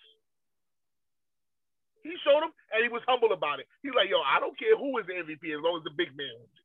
[2.04, 3.68] He showed him, and he was humble about it.
[3.80, 6.12] He's like, "Yo, I don't care who is the MVP as long as the big
[6.20, 6.64] man wins." it."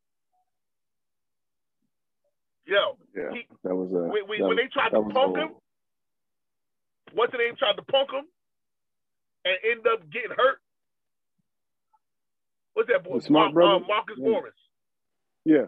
[2.75, 4.11] Yo, Yeah, He- that was a.
[4.13, 5.57] when, when, when they tried to was punk him,
[7.15, 8.27] what's the name tried to punk him
[9.45, 10.59] and end up getting hurt?
[12.75, 13.19] What's that boy?
[13.19, 13.81] The Smart Mar- uh.
[13.87, 14.25] Marcus Yeah.
[14.25, 14.55] Morris
[15.45, 15.67] Yeah,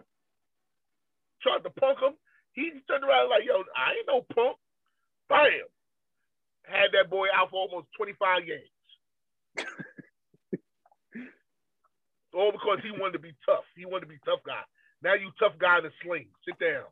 [1.43, 2.15] tried to punk him.
[2.53, 4.57] He turned around like, "Yo, I ain't no punk."
[5.29, 5.67] Bam!
[6.65, 8.69] Had that boy out for almost 25 games.
[12.35, 13.65] All because he wanted to be tough.
[13.75, 14.61] He wanted to be tough guy.
[15.03, 16.29] Now you tough guy in a sling.
[16.47, 16.85] Sit down.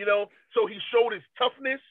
[0.00, 1.84] You know, so he showed his toughness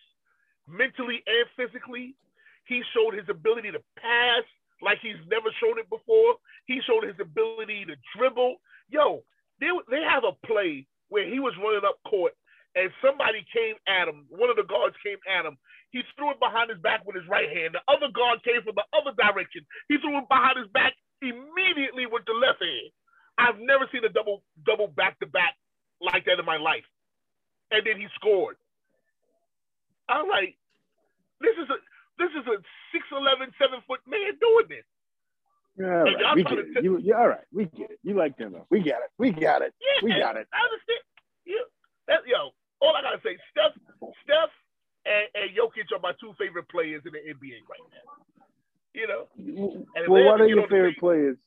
[0.66, 2.18] mentally and physically.
[2.66, 4.42] He showed his ability to pass
[4.82, 6.42] like he's never shown it before.
[6.66, 8.58] He showed his ability to dribble.
[8.90, 9.22] Yo,
[9.62, 12.34] they, they have a play where he was running up court
[12.74, 14.26] and somebody came at him.
[14.34, 15.54] One of the guards came at him.
[15.94, 17.78] He threw it behind his back with his right hand.
[17.78, 19.62] The other guard came from the other direction.
[19.86, 22.90] He threw it behind his back immediately with the left hand.
[23.38, 25.54] I've never seen a double double back to back
[26.02, 26.86] like that in my life.
[27.72, 28.58] And then he scored.
[30.10, 30.56] I'm like,
[31.42, 31.78] this is a
[32.18, 32.58] this is a
[33.16, 34.84] 6'11, 7 foot man doing this.
[35.78, 36.36] yeah, all right.
[36.36, 36.84] We get it.
[36.84, 37.46] You, yeah, all right.
[37.54, 38.00] We get it.
[38.04, 38.66] You like them though.
[38.70, 39.12] We got it.
[39.18, 39.74] We got it.
[39.80, 40.48] Yeah, We got it.
[40.52, 41.04] I understand.
[41.46, 41.64] Yeah,
[42.08, 42.52] that yo.
[42.82, 43.76] All I gotta say, Steph,
[44.24, 44.52] Steph,
[45.06, 48.46] and, and Jokic are my two favorite players in the NBA right now.
[48.94, 49.86] You know, Well,
[50.18, 51.38] they why ever they get your the favorite players?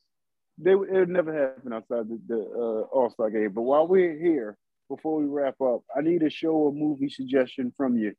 [0.59, 3.51] They would- it never happen outside the, the uh, All Star game.
[3.51, 4.57] But while we're here,
[4.95, 8.13] before we wrap up, I need a show or movie suggestion from you.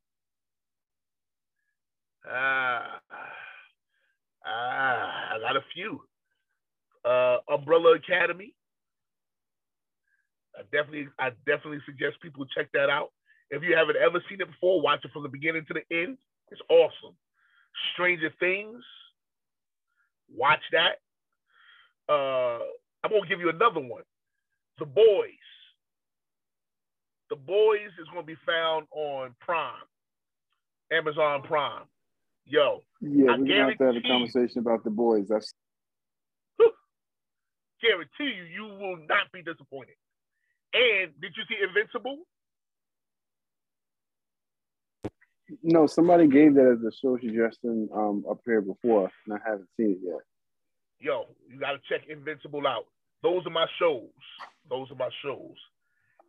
[2.28, 3.00] ah,
[4.46, 6.00] ah, I got a few.
[7.04, 8.54] Uh, Umbrella Academy.
[10.56, 13.10] I definitely, I definitely suggest people check that out.
[13.50, 16.16] If you haven't ever seen it before, watch it from the beginning to the end.
[16.50, 17.14] It's awesome.
[17.92, 18.82] Stranger Things.
[20.34, 20.98] Watch that.
[22.08, 22.60] Uh,
[23.02, 24.02] I'm gonna give you another one.
[24.78, 25.53] The Boys.
[27.30, 29.74] The Boys is gonna be found on Prime,
[30.92, 31.84] Amazon Prime.
[32.46, 35.28] Yo, Yeah, I we're gonna have to have a conversation about the boys.
[35.28, 35.54] That's
[37.84, 39.96] guarantee you, you will not be disappointed.
[40.72, 42.18] And did you see Invincible?
[45.62, 45.86] no.
[45.86, 49.92] Somebody gave that as a show suggestion um, up here before, and I haven't seen
[49.92, 50.20] it yet.
[50.98, 52.86] Yo, you gotta check Invincible out.
[53.22, 54.08] Those are my shows.
[54.68, 55.56] Those are my shows.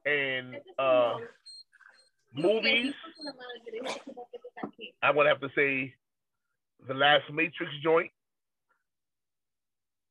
[0.06, 1.16] And uh
[2.34, 2.94] movies,
[5.02, 5.94] I'm gonna have to say
[6.88, 8.12] the last Matrix joint.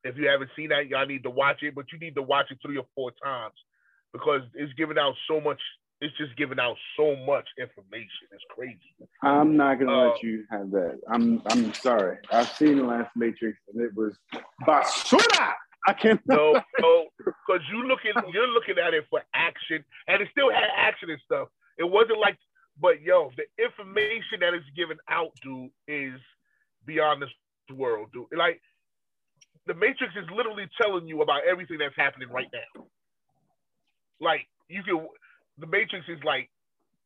[0.03, 2.47] If you haven't seen that, y'all need to watch it, but you need to watch
[2.51, 3.55] it three or four times
[4.13, 5.61] because it's giving out so much,
[6.01, 8.29] it's just giving out so much information.
[8.33, 8.79] It's crazy.
[9.23, 11.01] I'm not gonna Uh, let you have that.
[11.09, 12.19] I'm I'm sorry.
[12.31, 14.15] I've seen the last Matrix, and it was
[14.67, 15.53] basura.
[15.87, 16.21] I can't.
[16.27, 20.65] No, no, because you looking, you're looking at it for action, and it still had
[20.77, 21.49] action and stuff.
[21.79, 22.39] It wasn't like,
[22.81, 26.21] but yo, the information that is given out, dude, is
[26.87, 27.31] beyond this
[27.77, 28.27] world, dude.
[28.37, 28.61] Like,
[29.67, 32.85] the Matrix is literally telling you about everything that's happening right now.
[34.21, 35.07] Like, you can,
[35.59, 36.51] the Matrix is like,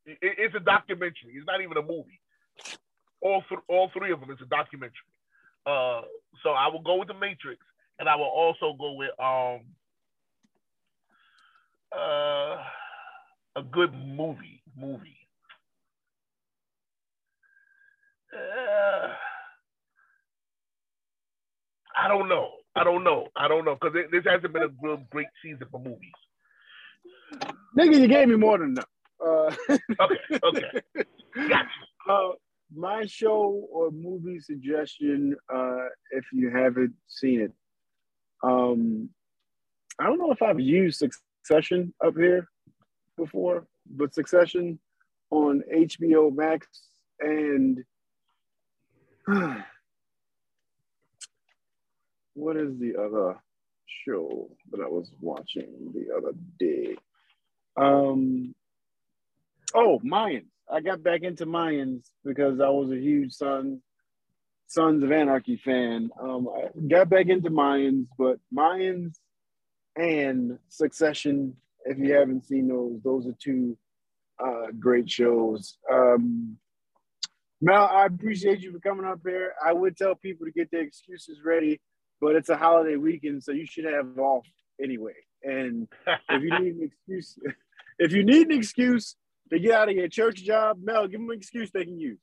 [0.06, 1.34] it, it's a documentary.
[1.34, 2.20] It's not even a movie.
[3.20, 5.10] All th- all three of them is a documentary.
[5.66, 6.02] Uh,
[6.42, 7.60] so I will go with the Matrix
[7.98, 9.60] and I will also go with um
[11.96, 12.62] uh
[13.56, 15.16] a good movie movie.
[18.34, 19.08] Uh,
[21.96, 22.50] I don't know.
[22.76, 23.28] I don't know.
[23.36, 26.12] I don't know because this hasn't been a good great season for movies.
[27.76, 28.88] Nigga, you gave me more than enough.
[29.24, 29.54] Uh,
[30.00, 30.80] Okay, okay,
[31.48, 31.68] gotcha.
[32.10, 32.28] uh,
[32.74, 37.52] my show or movie suggestion, uh, if you haven't seen it,
[38.42, 39.10] um,
[39.98, 42.48] I don't know if I've used Succession up here
[43.16, 44.78] before, but Succession
[45.30, 46.66] on HBO Max
[47.20, 47.84] and
[52.34, 53.36] what is the other
[54.06, 56.96] show that I was watching the other day?
[57.76, 58.54] Um,
[59.74, 60.46] oh, Mayans.
[60.70, 63.80] I got back into Mayans because I was a huge Son
[64.68, 66.10] Sons of Anarchy fan.
[66.20, 69.14] Um, I got back into Mayans, but Mayans
[69.96, 71.54] and Succession,
[71.86, 73.78] if you haven't seen those, those are two
[74.38, 75.78] uh, great shows.
[75.90, 76.58] Um,
[77.62, 79.54] Mel, I appreciate you for coming up here.
[79.64, 81.80] I would tell people to get their excuses ready,
[82.20, 84.46] but it's a holiday weekend, so you should have off
[84.80, 85.14] anyway.
[85.42, 85.88] And
[86.28, 87.38] if you need an excuse,
[87.98, 89.16] if you need an excuse
[89.50, 92.18] to get out of your church job, Mel, give them an excuse they can use.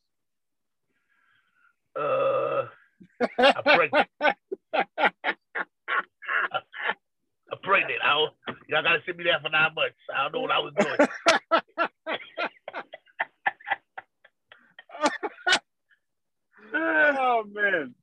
[1.99, 2.65] Uh,
[3.39, 4.07] I'm pregnant.
[7.51, 7.99] I'm pregnant.
[8.03, 8.33] I don't,
[8.67, 9.95] y'all gotta sit me there for nine months.
[10.13, 10.97] I don't know what I was doing.
[16.75, 17.95] oh man,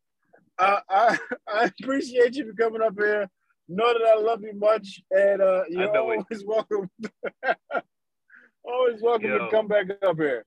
[0.59, 3.29] uh, I I appreciate you for coming up here.
[3.69, 6.21] Know that I love you much, and uh, you're know it.
[6.31, 6.91] always welcome.
[8.65, 9.39] always welcome Yo.
[9.39, 10.45] to come back up here.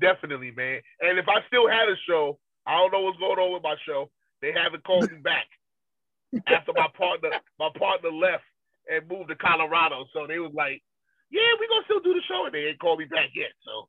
[0.00, 0.80] Definitely, man.
[1.00, 3.76] And if I still had a show, I don't know what's going on with my
[3.86, 4.10] show.
[4.40, 5.46] They haven't called me back
[6.46, 8.44] after my partner my partner left
[8.90, 10.04] and moved to Colorado.
[10.12, 10.82] So they was like,
[11.30, 13.52] "Yeah, we're gonna still do the show," and they ain't called me back yet.
[13.64, 13.88] So,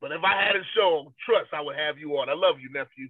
[0.00, 2.28] but if I had a show, trust I would have you on.
[2.28, 3.08] I love you, nephew.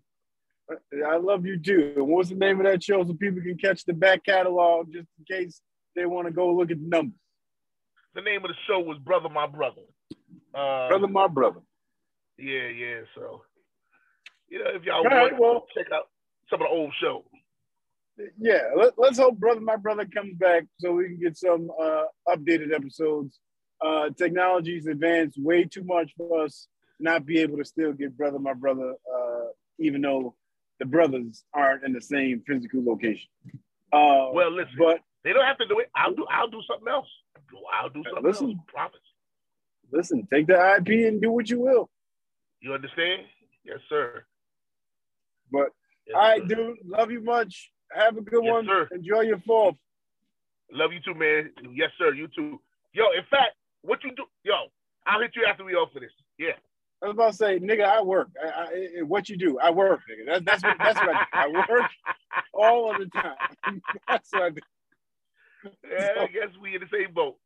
[1.07, 1.95] I love you too.
[1.97, 5.09] And what's the name of that show so people can catch the back catalog just
[5.19, 5.61] in case
[5.95, 7.19] they want to go look at the numbers?
[8.15, 9.83] The name of the show was Brother My Brother.
[10.55, 11.61] Uh, Brother, my brother.
[12.39, 13.01] Yeah, yeah.
[13.15, 13.43] So,
[14.49, 16.09] you know, if y'all All want, right, well- check out
[16.51, 17.23] some of the old shows.
[18.39, 22.05] Yeah, let, let's hope brother, my brother comes back so we can get some uh,
[22.29, 23.41] updated episodes.
[23.85, 26.69] Uh, technology's advanced way too much for us
[27.01, 29.47] not be able to still get brother, my brother, uh,
[29.81, 30.37] even though
[30.79, 33.29] the brothers aren't in the same physical location.
[33.93, 35.91] Uh, Well, listen, but they don't have to do it.
[35.97, 36.25] I'll do.
[36.31, 37.09] I'll do something else.
[37.75, 38.51] I'll do something Listen.
[38.51, 38.59] else.
[38.69, 39.01] Promise.
[39.93, 41.91] listen, take the IP and do what you will.
[42.61, 43.23] You understand?
[43.65, 44.25] Yes, sir.
[45.51, 45.69] But
[46.07, 46.55] Yes, all right, sir.
[46.55, 47.71] dude, love you much.
[47.93, 48.67] Have a good Yes, one.
[48.67, 48.89] sir.
[48.93, 49.77] Enjoy your fourth.
[50.71, 51.51] Love you too, man.
[51.73, 52.13] Yes, sir.
[52.13, 52.61] You too.
[52.93, 53.53] Yo, in fact,
[53.83, 54.25] what you do?
[54.43, 54.55] Yo,
[55.07, 56.11] I'll hit you after we off for this.
[56.39, 56.53] Yeah.
[57.03, 58.29] I was about to say, nigga, I work.
[58.43, 58.49] I,
[58.99, 59.59] I, what you do?
[59.59, 60.27] I work, nigga.
[60.43, 61.59] That's that's what that's what I do.
[61.59, 61.91] I work
[62.55, 63.83] all of the time.
[64.09, 64.61] that's what I do.
[65.91, 67.37] yeah, I guess we in the same boat.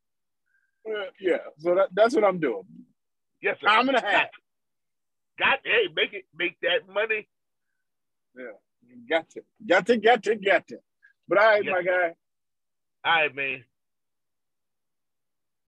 [0.89, 2.65] Uh, Yeah, so that, that's what I'm doing.
[3.43, 3.67] Yes, sir.
[3.67, 4.29] Time and a half.
[5.39, 7.29] Got hey, make it make that money.
[9.09, 9.31] Got
[9.87, 10.79] to, got to, got to.
[11.29, 11.73] But all right, Yeah.
[11.73, 12.15] my guy.
[13.05, 13.65] All right, man.